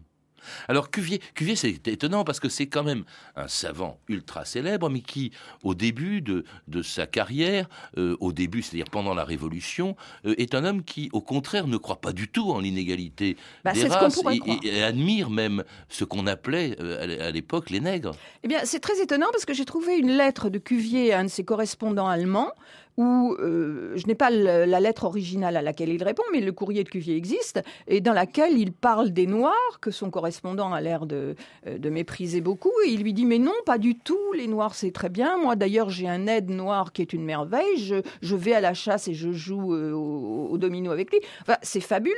Alors 0.68 0.90
Cuvier, 0.90 1.20
Cuvier 1.34 1.56
c'est 1.56 1.88
étonnant 1.88 2.24
parce 2.24 2.40
que 2.40 2.48
c'est 2.48 2.66
quand 2.66 2.84
même 2.84 3.04
un 3.36 3.48
savant 3.48 3.98
ultra 4.08 4.44
célèbre, 4.44 4.90
mais 4.90 5.00
qui, 5.00 5.32
au 5.62 5.74
début 5.74 6.20
de, 6.20 6.44
de 6.68 6.82
sa 6.82 7.06
carrière, 7.06 7.68
euh, 7.98 8.16
au 8.20 8.32
début, 8.32 8.62
c'est-à-dire 8.62 8.90
pendant 8.90 9.14
la 9.14 9.24
Révolution, 9.24 9.96
euh, 10.24 10.34
est 10.38 10.54
un 10.54 10.64
homme 10.64 10.82
qui, 10.82 11.08
au 11.12 11.20
contraire, 11.20 11.66
ne 11.66 11.76
croit 11.76 12.00
pas 12.00 12.12
du 12.12 12.28
tout 12.28 12.50
en 12.50 12.60
l'inégalité 12.60 13.36
bah, 13.64 13.72
des 13.72 13.86
races 13.86 14.20
et, 14.30 14.66
et, 14.66 14.78
et, 14.78 14.82
admire 14.82 15.30
même 15.30 15.64
ce 15.88 16.04
qu'on 16.04 16.26
appelait 16.26 16.76
euh, 16.80 17.28
à 17.28 17.30
l'époque 17.30 17.70
les 17.70 17.80
nègres. 17.80 18.12
Eh 18.42 18.48
bien, 18.48 18.60
c'est 18.64 18.80
très 18.80 19.00
étonnant 19.00 19.28
parce 19.32 19.44
que 19.44 19.54
j'ai 19.54 19.64
trouvé 19.64 19.96
une 19.98 20.16
lettre 20.16 20.48
de 20.50 20.58
Cuvier 20.58 21.12
à 21.12 21.20
un 21.20 21.24
de 21.24 21.28
ses 21.28 21.44
correspondants 21.44 22.08
allemands 22.08 22.52
où 22.96 23.34
euh, 23.38 23.92
je 23.96 24.06
n'ai 24.06 24.14
pas 24.14 24.30
la 24.30 24.80
lettre 24.80 25.04
originale 25.04 25.56
à 25.56 25.62
laquelle 25.62 25.90
il 25.90 26.02
répond, 26.02 26.22
mais 26.32 26.40
le 26.40 26.52
courrier 26.52 26.84
de 26.84 26.88
Cuvier 26.88 27.16
existe, 27.16 27.62
et 27.86 28.00
dans 28.00 28.12
laquelle 28.12 28.56
il 28.58 28.72
parle 28.72 29.10
des 29.10 29.26
Noirs, 29.26 29.80
que 29.80 29.90
son 29.90 30.10
correspondant 30.10 30.72
a 30.72 30.80
l'air 30.80 31.06
de, 31.06 31.34
euh, 31.66 31.78
de, 31.78 31.90
mépriser 31.90 32.40
beaucoup, 32.40 32.72
et 32.86 32.90
il 32.90 33.02
lui 33.02 33.12
dit 33.12 33.26
mais 33.26 33.38
non, 33.38 33.52
pas 33.64 33.78
du 33.78 33.98
tout, 33.98 34.32
les 34.34 34.46
Noirs 34.46 34.74
c'est 34.74 34.92
très 34.92 35.08
bien, 35.08 35.36
moi 35.38 35.56
d'ailleurs 35.56 35.90
j'ai 35.90 36.08
un 36.08 36.26
aide 36.26 36.50
noir 36.50 36.92
qui 36.92 37.02
est 37.02 37.12
une 37.12 37.24
merveille, 37.24 37.76
je, 37.76 37.96
je, 38.22 38.36
vais 38.36 38.54
à 38.54 38.60
la 38.60 38.74
chasse 38.74 39.08
et 39.08 39.14
je 39.14 39.32
joue 39.32 39.74
euh, 39.74 39.92
au, 39.92 40.48
au 40.50 40.58
domino 40.58 40.90
avec 40.90 41.10
lui. 41.10 41.20
Enfin, 41.42 41.56
c'est 41.62 41.80
fabuleux. 41.80 42.14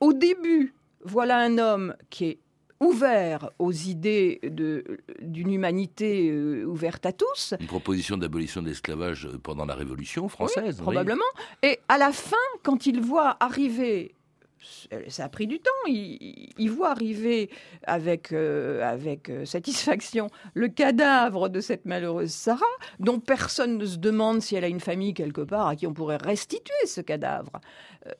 Au 0.00 0.12
début, 0.12 0.74
voilà 1.04 1.38
un 1.38 1.58
homme 1.58 1.94
qui 2.10 2.26
est 2.26 2.38
ouvert 2.80 3.50
aux 3.58 3.72
idées 3.72 4.40
d'une 4.42 5.52
humanité 5.52 6.30
euh, 6.30 6.64
ouverte 6.64 7.04
à 7.06 7.12
tous. 7.12 7.54
Une 7.60 7.66
proposition 7.66 8.16
d'abolition 8.16 8.62
de 8.62 8.68
l'esclavage 8.68 9.28
pendant 9.42 9.66
la 9.66 9.74
Révolution 9.74 10.28
française. 10.28 10.76
Oui, 10.78 10.82
probablement. 10.82 11.24
Oui. 11.62 11.70
Et 11.70 11.78
à 11.88 11.98
la 11.98 12.12
fin, 12.12 12.36
quand 12.62 12.86
il 12.86 13.00
voit 13.00 13.36
arriver 13.40 14.14
ça 15.08 15.24
a 15.24 15.28
pris 15.28 15.46
du 15.46 15.58
temps. 15.58 15.70
Il, 15.86 16.50
il 16.58 16.70
voit 16.70 16.90
arriver 16.90 17.50
avec, 17.84 18.32
euh, 18.32 18.82
avec 18.82 19.28
euh, 19.30 19.44
satisfaction 19.44 20.28
le 20.54 20.68
cadavre 20.68 21.48
de 21.48 21.60
cette 21.60 21.84
malheureuse 21.84 22.30
Sarah, 22.30 22.64
dont 22.98 23.20
personne 23.20 23.78
ne 23.78 23.86
se 23.86 23.96
demande 23.96 24.42
si 24.42 24.56
elle 24.56 24.64
a 24.64 24.68
une 24.68 24.80
famille 24.80 25.14
quelque 25.14 25.40
part 25.40 25.66
à 25.66 25.76
qui 25.76 25.86
on 25.86 25.94
pourrait 25.94 26.18
restituer 26.18 26.86
ce 26.86 27.00
cadavre, 27.00 27.60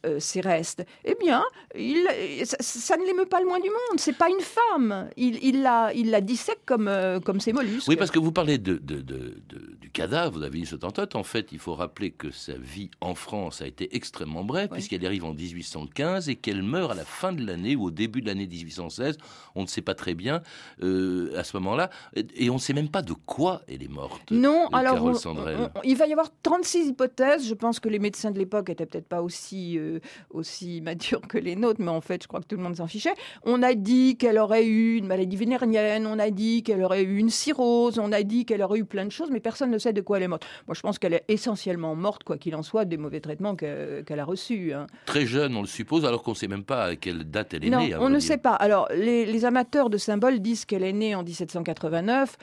euh, 0.06 0.18
ses 0.20 0.40
restes. 0.40 0.84
Eh 1.04 1.14
bien, 1.20 1.42
il, 1.74 2.06
ça, 2.44 2.56
ça, 2.60 2.96
ne 2.96 3.04
l'émeut 3.04 3.26
pas 3.26 3.40
le 3.40 3.46
moins 3.46 3.60
du 3.60 3.68
monde. 3.68 3.98
C'est 3.98 4.16
pas 4.16 4.28
une 4.28 4.40
femme. 4.40 5.10
Il, 5.16 5.42
il, 5.42 5.62
la, 5.62 5.92
il 5.94 6.10
la 6.10 6.20
dissèque 6.20 6.60
comme, 6.66 6.88
euh, 6.88 7.20
comme 7.20 7.40
ses 7.40 7.52
mollusques. 7.52 7.88
Oui, 7.88 7.96
parce 7.96 8.10
que 8.10 8.18
vous 8.18 8.32
parlez 8.32 8.58
de, 8.58 8.76
de, 8.76 9.00
de, 9.00 9.40
du 9.80 9.90
cadavre 9.90 10.38
de 10.38 10.44
la 10.44 10.50
Vénus 10.50 10.72
Autantote. 10.72 11.16
En 11.16 11.22
fait, 11.22 11.52
il 11.52 11.58
faut 11.58 11.74
rappeler 11.74 12.10
que 12.10 12.30
sa 12.30 12.54
vie 12.54 12.90
en 13.00 13.14
France 13.14 13.62
a 13.62 13.66
été 13.66 13.94
extrêmement 13.96 14.44
brève, 14.44 14.68
oui. 14.70 14.78
puisqu'elle 14.78 15.04
arrive 15.04 15.24
en 15.24 15.34
1815 15.34 16.28
et 16.30 16.36
qu'elle 16.36 16.62
meurt 16.62 16.92
à 16.92 16.94
la 16.94 17.04
fin 17.04 17.32
de 17.32 17.44
l'année 17.44 17.76
ou 17.76 17.84
au 17.84 17.90
début 17.90 18.20
de 18.20 18.26
l'année 18.26 18.46
1816. 18.46 19.18
On 19.54 19.62
ne 19.62 19.66
sait 19.66 19.82
pas 19.82 19.94
très 19.94 20.14
bien 20.14 20.42
euh, 20.82 21.36
à 21.36 21.44
ce 21.44 21.56
moment-là. 21.56 21.90
Et 22.34 22.50
on 22.50 22.54
ne 22.54 22.58
sait 22.58 22.72
même 22.72 22.88
pas 22.88 23.02
de 23.02 23.12
quoi 23.12 23.62
elle 23.68 23.82
est 23.82 23.90
morte. 23.90 24.30
Non, 24.30 24.68
alors 24.72 25.04
on, 25.04 25.12
on, 25.12 25.70
il 25.84 25.96
va 25.96 26.06
y 26.06 26.12
avoir 26.12 26.28
36 26.42 26.88
hypothèses. 26.88 27.46
Je 27.46 27.54
pense 27.54 27.80
que 27.80 27.88
les 27.88 27.98
médecins 27.98 28.30
de 28.30 28.38
l'époque 28.38 28.70
étaient 28.70 28.86
peut-être 28.86 29.08
pas 29.08 29.22
aussi, 29.22 29.78
euh, 29.78 30.00
aussi 30.30 30.80
matures 30.84 31.22
que 31.22 31.38
les 31.38 31.56
nôtres, 31.56 31.80
mais 31.80 31.90
en 31.90 32.00
fait, 32.00 32.22
je 32.22 32.28
crois 32.28 32.40
que 32.40 32.46
tout 32.46 32.56
le 32.56 32.62
monde 32.62 32.76
s'en 32.76 32.86
fichait. 32.86 33.14
On 33.42 33.62
a 33.62 33.74
dit 33.74 34.16
qu'elle 34.16 34.38
aurait 34.38 34.66
eu 34.66 34.96
une 34.96 35.06
maladie 35.06 35.36
vénérienne, 35.36 36.06
on 36.06 36.18
a 36.18 36.30
dit 36.30 36.62
qu'elle 36.62 36.82
aurait 36.82 37.02
eu 37.02 37.18
une 37.18 37.30
cirrhose, 37.30 37.98
on 37.98 38.12
a 38.12 38.22
dit 38.22 38.44
qu'elle 38.44 38.62
aurait 38.62 38.78
eu 38.78 38.84
plein 38.84 39.04
de 39.04 39.12
choses, 39.12 39.30
mais 39.30 39.40
personne 39.40 39.70
ne 39.70 39.78
sait 39.78 39.92
de 39.92 40.00
quoi 40.00 40.18
elle 40.18 40.24
est 40.24 40.28
morte. 40.28 40.46
Moi, 40.66 40.74
je 40.74 40.80
pense 40.80 40.98
qu'elle 40.98 41.14
est 41.14 41.24
essentiellement 41.28 41.94
morte, 41.94 42.24
quoi 42.24 42.38
qu'il 42.38 42.54
en 42.54 42.62
soit, 42.62 42.84
des 42.84 42.96
mauvais 42.96 43.20
traitements 43.20 43.56
qu'elle 43.56 44.04
qu 44.06 44.12
a 44.12 44.24
reçus. 44.24 44.72
Hein. 44.72 44.86
Très 45.06 45.26
jeune, 45.26 45.56
on 45.56 45.62
le 45.62 45.66
suppose, 45.66 46.04
alors 46.04 46.19
qu'on 46.22 46.32
ne 46.32 46.36
sait 46.36 46.48
même 46.48 46.64
pas 46.64 46.84
à 46.84 46.96
quelle 46.96 47.24
date 47.24 47.54
elle 47.54 47.64
est 47.64 47.70
non, 47.70 47.80
née. 47.80 47.94
on 47.96 48.08
ne 48.08 48.18
dire. 48.18 48.28
sait 48.28 48.38
pas. 48.38 48.54
Alors, 48.54 48.88
les, 48.94 49.26
les, 49.26 49.44
amateurs 49.44 49.90
de 49.90 49.98
symboles 49.98 50.40
disent 50.40 50.64
qu'elle 50.64 50.84
est 50.84 50.92
née 50.92 51.14
en 51.14 51.22
1789. 51.22 52.36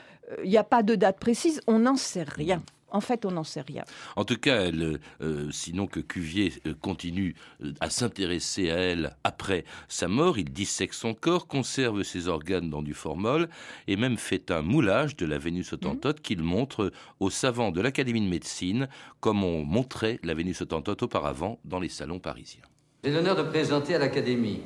Il 0.44 0.50
n'y 0.50 0.58
a 0.58 0.64
pas 0.64 0.82
de 0.82 0.94
date 0.94 1.18
précise, 1.18 1.60
on 1.66 1.78
n'en 1.78 1.96
sait 1.96 2.24
rien. 2.24 2.62
En 2.90 3.00
fait, 3.00 3.26
on 3.26 3.30
n'en 3.30 3.44
sait 3.44 3.60
rien. 3.60 3.84
En 4.16 4.24
tout 4.24 4.38
cas, 4.38 4.62
elle, 4.62 4.98
euh, 5.20 5.50
sinon 5.50 5.86
que 5.86 6.00
Cuvier 6.00 6.52
euh, 6.66 6.74
continue 6.74 7.34
euh, 7.62 7.72
à 7.80 7.90
s'intéresser 7.90 8.70
à 8.70 8.76
elle 8.76 9.16
après 9.24 9.64
sa 9.88 10.08
mort, 10.08 10.38
il 10.38 10.50
dissèque 10.50 10.94
son 10.94 11.12
corps, 11.12 11.46
conserve 11.46 12.02
ses 12.02 12.28
organes 12.28 12.70
dans 12.70 12.82
du 12.82 12.94
formol 12.94 13.48
et 13.88 13.96
même 13.96 14.16
fait 14.16 14.50
un 14.50 14.62
moulage 14.62 15.16
de 15.16 15.26
la 15.26 15.38
Vénus 15.38 15.72
autantote 15.72 16.20
mmh. 16.20 16.22
qu'il 16.22 16.42
montre 16.42 16.90
aux 17.20 17.30
savants 17.30 17.72
de 17.72 17.80
l'Académie 17.80 18.22
de 18.22 18.28
médecine, 18.28 18.88
comme 19.20 19.44
on 19.44 19.64
montrait 19.64 20.18
la 20.22 20.32
Vénus 20.32 20.62
autantote 20.62 21.02
auparavant 21.02 21.58
dans 21.64 21.80
les 21.80 21.90
salons 21.90 22.20
parisiens. 22.20 22.62
J'ai 23.04 23.12
l'honneur 23.12 23.36
de 23.36 23.42
présenter 23.42 23.94
à 23.94 23.98
l'Académie 24.00 24.60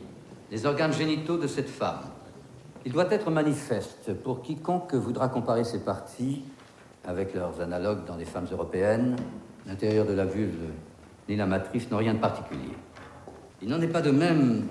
les 0.51 0.65
organes 0.65 0.95
génitaux 0.95 1.37
de 1.37 1.47
cette 1.47 1.69
femme. 1.69 2.01
Il 2.87 2.91
doit 2.91 3.13
être 3.13 3.31
manifeste 3.31 4.15
pour 4.15 4.41
quiconque 4.41 4.95
voudra 4.95 5.29
comparer 5.29 5.65
ces 5.65 5.81
parties 5.81 6.43
avec 7.05 7.35
leurs 7.35 7.61
analogues 7.61 8.07
dans 8.07 8.17
les 8.17 8.25
femmes 8.25 8.47
européennes. 8.51 9.17
L'intérieur 9.67 10.07
de 10.07 10.15
la 10.15 10.25
vulve 10.25 10.71
ni 11.29 11.37
la 11.37 11.45
matrice 11.45 11.91
n'ont 11.91 11.99
rien 11.99 12.15
de 12.15 12.21
particulier. 12.21 12.73
Il 13.61 13.69
n'en 13.69 13.83
est 13.83 13.89
pas 13.89 14.01
de 14.01 14.11
même 14.11 14.67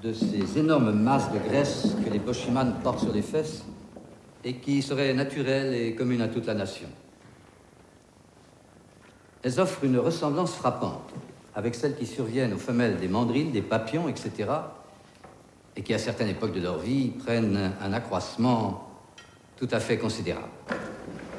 de 0.00 0.12
ces 0.12 0.56
énormes 0.56 0.92
masses 0.92 1.32
de 1.32 1.38
graisse 1.38 1.96
que 2.04 2.10
les 2.10 2.20
Boschimans 2.20 2.74
portent 2.84 3.00
sur 3.00 3.12
les 3.12 3.22
fesses 3.22 3.64
et 4.44 4.58
qui 4.58 4.82
seraient 4.82 5.14
naturelles 5.14 5.74
et 5.74 5.96
communes 5.96 6.22
à 6.22 6.28
toute 6.28 6.46
la 6.46 6.54
nation. 6.54 6.88
Elles 9.42 9.58
offrent 9.58 9.82
une 9.82 9.98
ressemblance 9.98 10.54
frappante 10.54 11.12
avec 11.54 11.74
celles 11.74 11.96
qui 11.96 12.06
surviennent 12.06 12.52
aux 12.52 12.58
femelles 12.58 12.96
des 12.96 13.08
mandrilles, 13.08 13.50
des 13.50 13.62
papillons, 13.62 14.08
etc., 14.08 14.50
et 15.76 15.82
qui, 15.82 15.92
à 15.92 15.98
certaines 15.98 16.28
époques 16.28 16.52
de 16.52 16.60
leur 16.60 16.78
vie, 16.78 17.08
prennent 17.08 17.72
un 17.80 17.92
accroissement 17.92 18.88
tout 19.56 19.68
à 19.72 19.80
fait 19.80 19.98
considérable. 19.98 20.48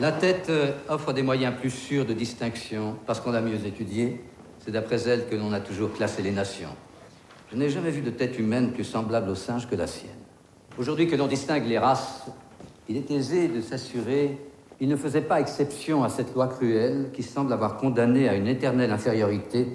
La 0.01 0.11
tête 0.11 0.51
offre 0.89 1.13
des 1.13 1.21
moyens 1.21 1.53
plus 1.57 1.69
sûrs 1.69 2.05
de 2.05 2.11
distinction 2.11 2.97
parce 3.05 3.21
qu'on 3.21 3.31
l'a 3.31 3.39
mieux 3.39 3.65
étudiée. 3.65 4.21
C'est 4.59 4.71
d'après 4.71 5.07
elle 5.07 5.27
que 5.27 5.35
l'on 5.35 5.53
a 5.53 5.61
toujours 5.61 5.93
classé 5.93 6.21
les 6.21 6.31
nations. 6.31 6.75
Je 7.49 7.55
n'ai 7.55 7.69
jamais 7.69 7.91
vu 7.91 8.01
de 8.01 8.09
tête 8.09 8.37
humaine 8.37 8.73
plus 8.73 8.83
semblable 8.83 9.29
au 9.29 9.35
singe 9.35 9.69
que 9.69 9.75
la 9.75 9.87
sienne. 9.87 10.11
Aujourd'hui 10.77 11.07
que 11.07 11.15
l'on 11.15 11.27
distingue 11.27 11.65
les 11.65 11.77
races, 11.77 12.25
il 12.89 12.97
est 12.97 13.09
aisé 13.11 13.47
de 13.47 13.61
s'assurer 13.61 14.37
il 14.81 14.89
ne 14.89 14.95
faisait 14.95 15.21
pas 15.21 15.39
exception 15.39 16.03
à 16.03 16.09
cette 16.09 16.33
loi 16.33 16.47
cruelle 16.47 17.09
qui 17.13 17.23
semble 17.23 17.53
avoir 17.53 17.77
condamné 17.77 18.27
à 18.27 18.35
une 18.35 18.47
éternelle 18.47 18.91
infériorité 18.91 19.67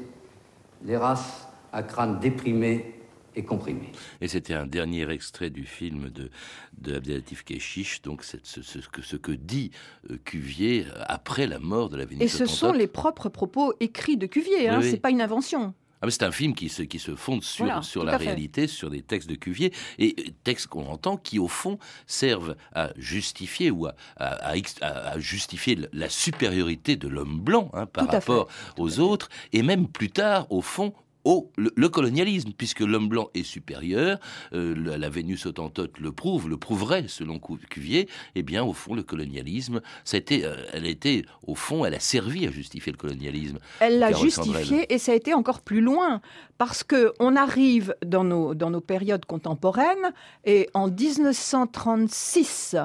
les 0.84 0.96
races 0.96 1.48
à 1.72 1.82
crâne 1.82 2.18
déprimé 2.20 2.94
et 3.36 3.44
comprimé. 3.44 3.92
Et 4.20 4.28
c'était 4.28 4.54
un 4.54 4.66
dernier 4.66 5.08
extrait 5.10 5.50
du 5.50 5.64
film 5.64 6.10
de, 6.10 6.30
de 6.78 6.96
Abdelatif 6.96 7.44
Keshish, 7.44 8.02
donc 8.02 8.24
ce, 8.24 8.36
ce, 8.42 8.62
ce, 8.62 8.78
que, 8.88 9.02
ce 9.02 9.16
que 9.16 9.32
dit 9.32 9.70
euh, 10.10 10.18
Cuvier 10.24 10.86
après 11.06 11.46
la 11.46 11.58
mort 11.58 11.90
de 11.90 11.96
la 11.96 12.04
Vénus 12.04 12.24
Et 12.24 12.28
ce 12.28 12.46
sont 12.46 12.72
les 12.72 12.88
propres 12.88 13.28
propos 13.28 13.72
écrits 13.78 14.16
de 14.16 14.26
Cuvier, 14.26 14.68
hein, 14.68 14.78
oui, 14.78 14.84
oui. 14.84 14.90
c'est 14.90 15.00
pas 15.00 15.10
une 15.10 15.20
invention. 15.20 15.74
Ah, 16.02 16.10
c'est 16.10 16.22
un 16.22 16.30
film 16.30 16.54
qui 16.54 16.68
se, 16.68 16.82
qui 16.82 16.98
se 16.98 17.14
fonde 17.14 17.42
sur, 17.42 17.66
voilà, 17.66 17.82
sur 17.82 18.04
la 18.04 18.16
réalité, 18.16 18.66
sur 18.66 18.88
des 18.88 19.02
textes 19.02 19.28
de 19.28 19.34
Cuvier, 19.34 19.72
et 19.98 20.14
textes 20.44 20.66
qu'on 20.66 20.86
entend 20.86 21.16
qui, 21.16 21.38
au 21.38 21.48
fond, 21.48 21.78
servent 22.06 22.56
à 22.74 22.90
justifier 22.96 23.70
ou 23.70 23.86
à, 23.86 23.94
à, 24.16 24.54
à, 24.80 24.86
à 24.86 25.18
justifier 25.18 25.78
la 25.92 26.08
supériorité 26.08 26.96
de 26.96 27.06
l'homme 27.06 27.38
blanc 27.40 27.70
hein, 27.74 27.86
par 27.86 28.08
rapport 28.08 28.48
aux 28.78 29.00
autres, 29.00 29.28
et 29.52 29.62
même 29.62 29.88
plus 29.88 30.10
tard, 30.10 30.46
au 30.50 30.62
fond, 30.62 30.94
au 31.24 31.50
le, 31.56 31.88
colonialisme, 31.88 32.52
puisque 32.56 32.80
l'homme 32.80 33.09
blanc 33.09 33.28
est 33.35 33.42
supérieur, 33.42 34.18
euh, 34.52 34.74
la, 34.96 35.09
Vénus 35.11 35.46
autantote 35.46 35.98
le 35.98 36.12
prouve, 36.12 36.48
le 36.48 36.56
prouverait 36.56 37.06
selon 37.09 37.38
Cuvier, 37.38 38.09
eh 38.35 38.42
bien 38.42 38.62
au 38.64 38.72
fond 38.72 38.94
le 38.94 39.02
colonialisme, 39.02 39.80
été, 40.12 40.44
euh, 40.44 40.56
elle 40.72 40.85
a 40.85 40.88
été, 40.88 41.26
au 41.46 41.54
fond, 41.54 41.85
elle 41.85 41.94
a 41.94 42.00
servi 42.00 42.46
à 42.46 42.50
justifier 42.50 42.92
le 42.92 42.98
colonialisme. 42.98 43.59
Elle 43.80 43.98
l'a 43.98 44.12
justifié 44.12 44.92
et 44.92 44.98
ça 44.98 45.12
a 45.12 45.14
été 45.14 45.35
encore 45.35 45.61
plus 45.61 45.80
loin, 45.80 46.20
parce 46.59 46.85
que 46.85 47.12
on 47.18 47.37
arrive 47.37 47.94
dans 48.04 48.24
nos, 48.24 48.54
dans 48.54 48.70
nos 48.70 48.80
périodes 48.80 49.24
contemporaines 49.24 50.12
et 50.44 50.68
en 50.74 50.88
1936, 50.88 52.76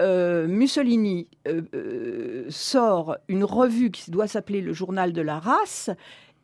euh, 0.00 0.46
Mussolini 0.48 1.28
sort 2.48 3.16
une 3.28 3.44
revue 3.44 3.90
qui 3.90 4.10
doit 4.10 4.26
s'appeler 4.26 4.60
le 4.60 4.72
Journal 4.72 5.12
de 5.12 5.22
la 5.22 5.38
race 5.38 5.90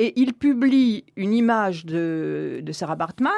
et 0.01 0.19
il 0.19 0.33
publie 0.33 1.05
une 1.15 1.35
image 1.35 1.85
de, 1.85 2.65
Sarah 2.73 2.97
Bartman 2.97 3.33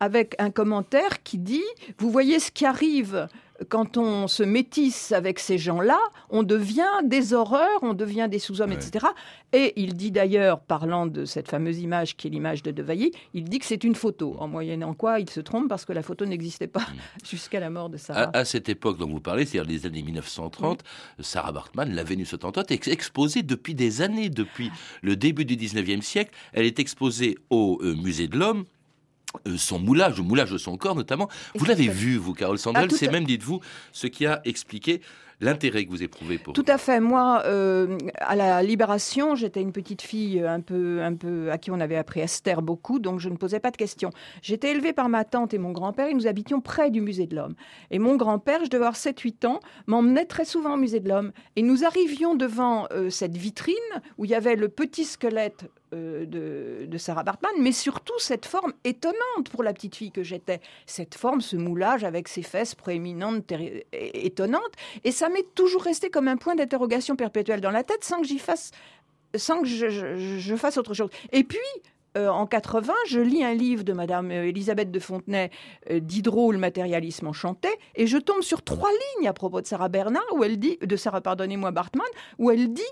avec 0.00 0.34
un 0.40 0.50
commentaire 0.50 1.22
qui 1.22 1.38
dit 1.38 1.64
Vous 1.98 2.10
voyez 2.10 2.40
ce 2.40 2.50
qui 2.50 2.66
arrive 2.66 3.28
quand 3.68 3.96
on 3.96 4.28
se 4.28 4.42
métisse 4.42 5.12
avec 5.12 5.38
ces 5.38 5.58
gens-là, 5.58 5.98
on 6.30 6.42
devient 6.42 6.84
des 7.04 7.34
horreurs, 7.34 7.78
on 7.82 7.94
devient 7.94 8.28
des 8.30 8.38
sous-hommes, 8.38 8.72
etc. 8.72 9.06
Et 9.52 9.72
il 9.76 9.94
dit 9.94 10.10
d'ailleurs, 10.10 10.60
parlant 10.60 11.06
de 11.06 11.24
cette 11.24 11.48
fameuse 11.48 11.80
image 11.80 12.16
qui 12.16 12.28
est 12.28 12.30
l'image 12.30 12.62
de 12.62 12.70
Devailly, 12.70 13.12
il 13.34 13.44
dit 13.44 13.58
que 13.58 13.66
c'est 13.66 13.82
une 13.84 13.94
photo, 13.94 14.36
en 14.38 14.46
moyenne 14.46 14.84
en 14.84 14.94
quoi 14.94 15.20
il 15.20 15.28
se 15.28 15.40
trompe 15.40 15.68
parce 15.68 15.84
que 15.84 15.92
la 15.92 16.02
photo 16.02 16.24
n'existait 16.26 16.68
pas 16.68 16.80
mm. 16.80 17.24
jusqu'à 17.28 17.60
la 17.60 17.70
mort 17.70 17.88
de 17.88 17.96
Sarah. 17.96 18.30
À, 18.32 18.44
cette 18.44 18.68
époque 18.68 18.98
dont 18.98 19.08
vous 19.08 19.20
parlez, 19.20 19.44
c'est-à-dire 19.44 19.70
les 19.70 19.86
années 19.86 20.02
1930, 20.02 20.82
Sarah 21.20 21.52
Bartman, 21.52 21.94
la 21.94 22.04
Vénus 22.04 22.32
autantote, 22.34 22.70
est 22.70 22.88
exposée 22.88 23.42
depuis 23.42 23.74
des 23.74 24.02
années, 24.02 24.28
depuis 24.28 24.70
le 25.02 25.16
début 25.16 25.44
du 25.44 25.56
19e 25.56 26.02
siècle. 26.02 26.32
Elle 26.52 26.66
est 26.66 26.78
exposée 26.78 27.36
au 27.50 27.78
euh, 27.82 27.94
Musée 27.94 28.28
de 28.28 28.36
l'Homme, 28.36 28.64
son 29.56 29.78
moulage, 29.78 30.18
le 30.18 30.24
moulage 30.24 30.50
de 30.50 30.58
son 30.58 30.76
corps 30.76 30.94
notamment. 30.94 31.28
Vous 31.54 31.64
l'avez 31.64 31.88
vu, 31.88 32.16
vous, 32.16 32.34
Carole 32.34 32.58
Sandel, 32.58 32.88
ah, 32.90 32.94
c'est 32.94 33.10
même, 33.10 33.24
dites-vous, 33.24 33.60
ce 33.92 34.06
qui 34.06 34.26
a 34.26 34.40
expliqué 34.44 35.00
l'intérêt 35.40 35.84
que 35.84 35.90
vous 35.90 36.02
éprouvez 36.02 36.38
pour. 36.38 36.52
Tout 36.52 36.64
à 36.66 36.78
fait. 36.78 37.00
Moi, 37.00 37.42
euh, 37.46 37.96
à 38.16 38.36
la 38.36 38.62
Libération, 38.62 39.34
j'étais 39.34 39.60
une 39.60 39.72
petite 39.72 40.02
fille 40.02 40.42
un 40.42 40.60
peu, 40.60 41.02
un 41.02 41.14
peu 41.14 41.50
à 41.50 41.58
qui 41.58 41.70
on 41.70 41.80
avait 41.80 41.96
appris 41.96 42.20
Esther 42.20 42.62
beaucoup, 42.62 42.98
donc 42.98 43.20
je 43.20 43.28
ne 43.28 43.36
posais 43.36 43.60
pas 43.60 43.70
de 43.70 43.76
questions. 43.76 44.10
J'étais 44.42 44.72
élevée 44.72 44.92
par 44.92 45.08
ma 45.08 45.24
tante 45.24 45.54
et 45.54 45.58
mon 45.58 45.72
grand-père 45.72 46.08
et 46.08 46.14
nous 46.14 46.26
habitions 46.26 46.60
près 46.60 46.90
du 46.90 47.00
musée 47.00 47.26
de 47.26 47.36
l'Homme. 47.36 47.54
Et 47.90 47.98
mon 47.98 48.16
grand-père, 48.16 48.64
je 48.64 48.70
devais 48.70 48.84
avoir 48.84 48.96
7-8 48.96 49.46
ans, 49.46 49.60
m'emmenait 49.86 50.24
très 50.24 50.44
souvent 50.44 50.74
au 50.74 50.76
musée 50.76 51.00
de 51.00 51.08
l'Homme. 51.08 51.32
Et 51.56 51.62
nous 51.62 51.84
arrivions 51.84 52.34
devant 52.34 52.86
euh, 52.92 53.10
cette 53.10 53.36
vitrine 53.36 53.74
où 54.16 54.24
il 54.24 54.30
y 54.30 54.34
avait 54.34 54.56
le 54.56 54.68
petit 54.68 55.04
squelette 55.04 55.70
euh, 55.94 56.26
de, 56.26 56.98
Sarah 56.98 57.22
Bartman, 57.22 57.52
mais 57.60 57.70
surtout 57.70 58.18
cette 58.18 58.44
forme 58.44 58.72
étonnante 58.84 59.48
pour 59.52 59.62
la 59.62 59.72
petite 59.72 59.94
fille 59.94 60.10
que 60.10 60.24
j'étais. 60.24 60.60
Cette 60.84 61.14
forme, 61.14 61.40
ce 61.40 61.56
moulage 61.56 62.02
avec 62.02 62.26
ses 62.26 62.42
fesses 62.42 62.74
proéminentes, 62.74 63.52
étonnantes. 63.92 64.72
Et 65.04 65.12
ça 65.12 65.28
m'est 65.28 65.46
toujours 65.54 65.82
resté 65.82 66.10
comme 66.10 66.26
un 66.26 66.36
point 66.36 66.56
d'interrogation 66.56 67.14
perpétuel 67.14 67.60
dans 67.60 67.70
la 67.70 67.84
tête 67.84 68.02
sans 68.02 68.20
que 68.20 68.26
j'y 68.26 68.38
fasse, 68.38 68.72
sans 69.36 69.62
que 69.62 69.68
je, 69.68 70.56
fasse 70.56 70.76
autre 70.76 70.92
chose. 70.92 71.10
Et 71.30 71.44
puis, 71.44 71.58
euh, 72.16 72.28
en 72.28 72.46
80, 72.46 72.92
je 73.06 73.20
lis 73.20 73.44
un 73.44 73.54
livre 73.54 73.84
de 73.84 73.92
Madame 73.92 74.32
euh, 74.32 74.48
Elisabeth 74.48 74.90
de 74.90 74.98
Fontenay, 74.98 75.50
Diderot, 75.88 76.50
le 76.50 76.58
matérialisme 76.58 77.28
enchanté, 77.28 77.68
et 77.94 78.08
je 78.08 78.18
tombe 78.18 78.42
sur 78.42 78.62
trois 78.62 78.90
lignes 78.90 79.28
à 79.28 79.32
propos 79.32 79.60
de 79.60 79.66
Sarah 79.66 79.88
Bernard, 79.88 80.26
où 80.32 80.42
elle 80.42 80.58
dit, 80.58 80.78
de 80.82 80.96
Sarah, 80.96 81.20
pardonnez-moi, 81.20 81.70
Bartman, 81.70 82.08
où 82.38 82.50
elle 82.50 82.72
dit 82.72 82.82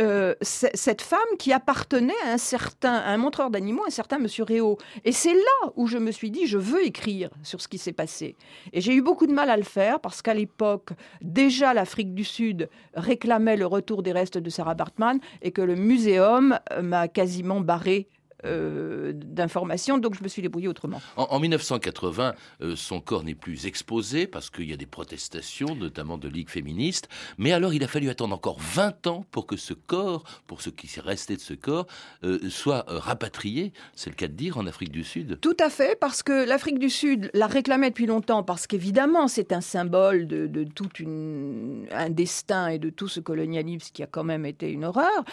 euh, 0.00 0.34
cette 0.40 1.02
femme 1.02 1.20
qui 1.38 1.52
appartenait 1.52 2.12
à 2.26 2.32
un 2.32 2.38
certain, 2.38 2.94
un 2.94 3.16
montreur 3.16 3.50
d'animaux, 3.50 3.84
un 3.86 3.90
certain 3.90 4.18
Monsieur 4.18 4.44
Réau. 4.44 4.78
Et 5.04 5.12
c'est 5.12 5.34
là 5.34 5.72
où 5.76 5.86
je 5.86 5.98
me 5.98 6.10
suis 6.10 6.30
dit, 6.30 6.46
je 6.46 6.58
veux 6.58 6.84
écrire 6.84 7.30
sur 7.42 7.60
ce 7.60 7.68
qui 7.68 7.78
s'est 7.78 7.92
passé. 7.92 8.36
Et 8.72 8.80
j'ai 8.80 8.94
eu 8.94 9.02
beaucoup 9.02 9.26
de 9.26 9.32
mal 9.32 9.50
à 9.50 9.56
le 9.56 9.62
faire 9.62 10.00
parce 10.00 10.22
qu'à 10.22 10.34
l'époque, 10.34 10.90
déjà 11.20 11.74
l'Afrique 11.74 12.14
du 12.14 12.24
Sud 12.24 12.68
réclamait 12.94 13.56
le 13.56 13.66
retour 13.66 14.02
des 14.02 14.12
restes 14.12 14.38
de 14.38 14.50
Sarah 14.50 14.74
Bartman 14.74 15.18
et 15.42 15.52
que 15.52 15.62
le 15.62 15.76
muséum 15.76 16.58
m'a 16.82 17.08
quasiment 17.08 17.60
barré 17.60 18.08
euh, 18.44 19.12
d'informations, 19.14 19.98
donc 19.98 20.14
je 20.16 20.22
me 20.22 20.28
suis 20.28 20.42
débrouillée 20.42 20.68
autrement. 20.68 21.00
En, 21.16 21.38
1980, 21.40 22.34
euh, 22.60 22.76
son 22.76 23.00
corps 23.00 23.24
n'est 23.24 23.34
plus 23.34 23.66
exposé 23.66 24.26
parce 24.26 24.50
qu'il 24.50 24.68
y 24.68 24.72
a 24.72 24.76
des 24.76 24.86
protestations, 24.86 25.74
notamment 25.74 26.18
de 26.18 26.28
Ligue 26.28 26.48
féministe, 26.48 27.08
mais 27.38 27.52
alors 27.52 27.74
il 27.74 27.82
a 27.82 27.88
fallu 27.88 28.08
attendre 28.08 28.34
encore 28.34 28.58
20 28.60 29.06
ans 29.06 29.24
pour 29.30 29.46
que 29.46 29.56
ce 29.56 29.72
corps, 29.74 30.24
pour 30.46 30.60
ce 30.62 30.70
qui 30.70 30.88
s'est 30.88 31.00
resté 31.00 31.36
de 31.36 31.40
ce 31.40 31.54
corps, 31.54 31.86
euh, 32.22 32.38
soit 32.50 32.84
rapatrié, 32.86 33.72
c'est 33.94 34.10
le 34.10 34.16
cas 34.16 34.28
de 34.28 34.34
dire, 34.34 34.58
en 34.58 34.66
Afrique 34.66 34.92
du 34.92 35.04
Sud. 35.04 35.38
Tout 35.40 35.56
à 35.58 35.70
fait, 35.70 35.98
parce 35.98 36.22
que 36.22 36.46
l'Afrique 36.46 36.78
du 36.78 36.90
Sud 36.90 37.30
la 37.34 37.46
réclamait 37.46 37.90
depuis 37.90 38.06
longtemps, 38.06 38.42
parce 38.42 38.66
qu'évidemment 38.66 39.28
c'est 39.28 39.52
un 39.52 39.60
symbole 39.60 40.26
de, 40.26 40.64
tout 40.64 40.90
une, 40.98 41.86
un 41.92 42.10
destin 42.10 42.68
et 42.68 42.78
de 42.78 42.90
tout 42.90 43.08
ce 43.08 43.20
colonialisme 43.20 43.90
qui 43.92 44.02
a 44.02 44.06
quand 44.06 44.24
même 44.24 44.46
été 44.46 44.70
une 44.70 44.84
horreur, 44.84 45.24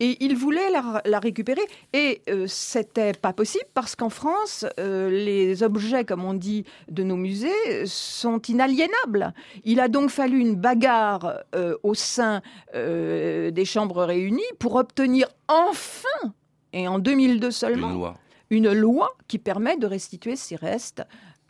et 0.00 0.16
il 0.20 0.36
voulait 0.36 0.70
la, 0.70 1.02
la 1.04 1.18
récupérer, 1.18 1.62
et 1.92 2.22
c'était 2.58 3.12
pas 3.12 3.32
possible 3.32 3.64
parce 3.74 3.94
qu'en 3.94 4.10
France, 4.10 4.66
euh, 4.78 5.10
les 5.10 5.62
objets, 5.62 6.04
comme 6.04 6.24
on 6.24 6.34
dit, 6.34 6.64
de 6.90 7.02
nos 7.02 7.16
musées 7.16 7.86
sont 7.86 8.40
inaliénables. 8.42 9.32
Il 9.64 9.80
a 9.80 9.88
donc 9.88 10.10
fallu 10.10 10.40
une 10.40 10.56
bagarre 10.56 11.40
euh, 11.54 11.76
au 11.82 11.94
sein 11.94 12.42
euh, 12.74 13.50
des 13.50 13.64
chambres 13.64 14.04
réunies 14.04 14.42
pour 14.58 14.74
obtenir 14.74 15.28
enfin, 15.46 16.32
et 16.72 16.88
en 16.88 16.98
2002 16.98 17.50
seulement, 17.50 18.14
une 18.50 18.72
loi 18.72 19.16
qui 19.28 19.38
permet 19.38 19.76
de 19.76 19.86
restituer 19.86 20.36
ces 20.36 20.56
restes 20.56 21.02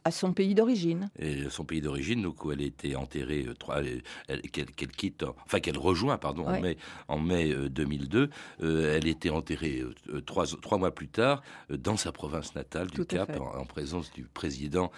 à 0.09 0.11
son 0.11 0.33
pays 0.33 0.55
d'origine. 0.55 1.11
Et 1.19 1.51
son 1.51 1.65
pays 1.65 1.83
d'origine, 1.83 2.23
donc 2.23 2.43
où 2.43 2.51
elle 2.51 2.63
était 2.63 2.97
enterrée, 2.97 3.47
euh, 3.47 4.39
qu'elle 4.51 4.91
quitte, 4.91 5.23
enfin 5.45 5.61
qu'elle 5.61 5.77
rejoint, 5.77 6.17
pardon, 6.17 6.47
en 6.47 6.59
mai, 6.61 6.79
en 7.09 7.19
mai 7.19 7.55
2002, 7.69 8.19
euh, 8.19 8.29
euh, 8.63 8.97
elle 8.97 9.07
était 9.07 9.29
enterrée 9.29 9.83
trois, 10.25 10.47
trois 10.63 10.79
mois 10.79 10.95
plus 10.95 11.09
tard 11.09 11.43
dans 11.69 11.99
sa 11.99 12.11
province 12.11 12.55
natale 12.55 12.89
du 12.89 13.05
Cap, 13.05 13.39
en, 13.39 13.67
présence 13.67 14.11
du 14.13 14.23
président 14.25 14.91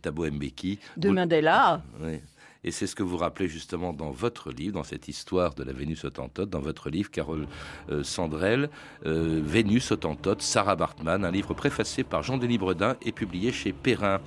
Thabo 0.00 0.30
Mbeki. 0.30 0.78
De 0.96 1.10
Mandela. 1.10 1.82
Oui. 2.00 2.20
Et 2.66 2.72
c'est 2.72 2.88
ce 2.88 2.96
que 2.96 3.04
vous 3.04 3.16
rappelez 3.16 3.48
justement 3.48 3.92
dans 3.92 4.10
votre 4.10 4.50
livre, 4.50 4.74
dans 4.74 4.82
cette 4.82 5.06
histoire 5.06 5.54
de 5.54 5.62
la 5.62 5.72
Vénus 5.72 6.04
autantote, 6.04 6.50
dans 6.50 6.60
votre 6.60 6.90
livre, 6.90 7.10
Carole 7.12 7.46
euh, 7.90 8.02
Sandrel, 8.02 8.68
euh, 9.06 9.40
Vénus 9.42 9.92
autantote, 9.92 10.42
Sarah 10.42 10.74
Bartman, 10.74 11.24
un 11.24 11.30
livre 11.30 11.54
préfacé 11.54 12.02
par 12.02 12.24
Jean-Denis 12.24 12.58
Bredin 12.58 12.96
et 13.02 13.12
publié 13.12 13.52
chez 13.52 13.72
Perrin. 13.72 14.20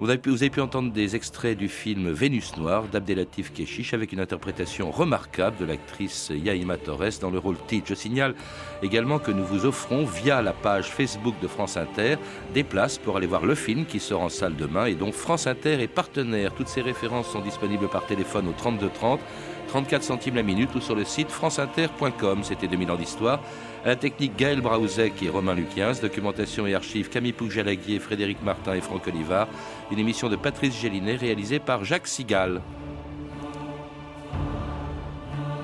Vous 0.00 0.08
avez, 0.08 0.18
pu, 0.18 0.62
entendre 0.62 0.92
des 0.92 1.14
extraits 1.14 1.58
du 1.58 1.68
film 1.68 2.10
Vénus 2.10 2.56
Noire 2.56 2.84
d'Abdelatif 2.84 3.52
Keshish 3.52 3.92
avec 3.92 4.12
une 4.12 4.20
interprétation 4.20 4.90
remarquable 4.90 5.58
de 5.58 5.66
l'actrice 5.66 6.32
Yaima 6.34 6.78
Torres 6.78 7.18
dans 7.20 7.28
le 7.28 7.38
rôle 7.38 7.58
titre. 7.66 7.88
Je 7.90 7.94
signale 7.94 8.34
également 8.82 9.18
que 9.18 9.30
nous 9.30 9.44
vous 9.44 9.66
offrons 9.66 10.06
via 10.06 10.40
la 10.40 10.54
page 10.54 10.86
Facebook 10.86 11.34
de 11.42 11.46
France 11.46 11.76
Inter 11.76 12.16
des 12.54 12.64
places 12.64 12.96
pour 12.96 13.18
aller 13.18 13.26
voir 13.26 13.44
le 13.44 13.54
film 13.54 13.84
qui 13.84 14.00
sort 14.00 14.22
en 14.22 14.30
salle 14.30 14.56
demain 14.56 14.86
et 14.86 14.94
dont 14.94 15.12
France 15.12 15.46
Inter 15.46 15.82
est 15.82 15.86
partenaire. 15.86 16.54
Toutes 16.54 16.68
ces 16.68 16.80
références 16.80 17.28
sont 17.28 17.42
disponibles 17.42 17.90
par 17.90 18.06
téléphone 18.06 18.48
au 18.48 18.52
32 18.52 18.88
30, 18.88 19.20
34 19.70 20.02
centimes 20.02 20.34
la 20.34 20.42
minute 20.42 20.74
ou 20.74 20.80
sur 20.80 20.96
le 20.96 21.04
site 21.04 21.30
franceinter.com. 21.30 22.40
C'était 22.42 22.66
2000 22.66 22.90
ans 22.90 22.96
d'histoire. 22.96 23.40
La 23.84 23.94
technique 23.94 24.36
Gaël 24.36 24.60
Braouzek 24.60 25.22
et 25.22 25.28
Romain 25.28 25.54
Luquiens, 25.54 25.92
documentation 26.02 26.66
et 26.66 26.74
archives 26.74 27.08
Camille 27.08 27.32
Poujalaguier, 27.32 28.00
Frédéric 28.00 28.42
Martin 28.42 28.74
et 28.74 28.80
Franck 28.80 29.06
Olivard, 29.06 29.46
une 29.92 30.00
émission 30.00 30.28
de 30.28 30.34
Patrice 30.34 30.78
Gélinet 30.78 31.14
réalisée 31.14 31.60
par 31.60 31.84
Jacques 31.84 32.08
Sigal. 32.08 32.62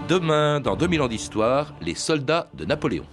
Demain, 0.08 0.60
dans 0.60 0.76
2000 0.76 1.02
ans 1.02 1.08
d'histoire, 1.08 1.74
les 1.80 1.96
soldats 1.96 2.48
de 2.54 2.64
Napoléon. 2.64 3.06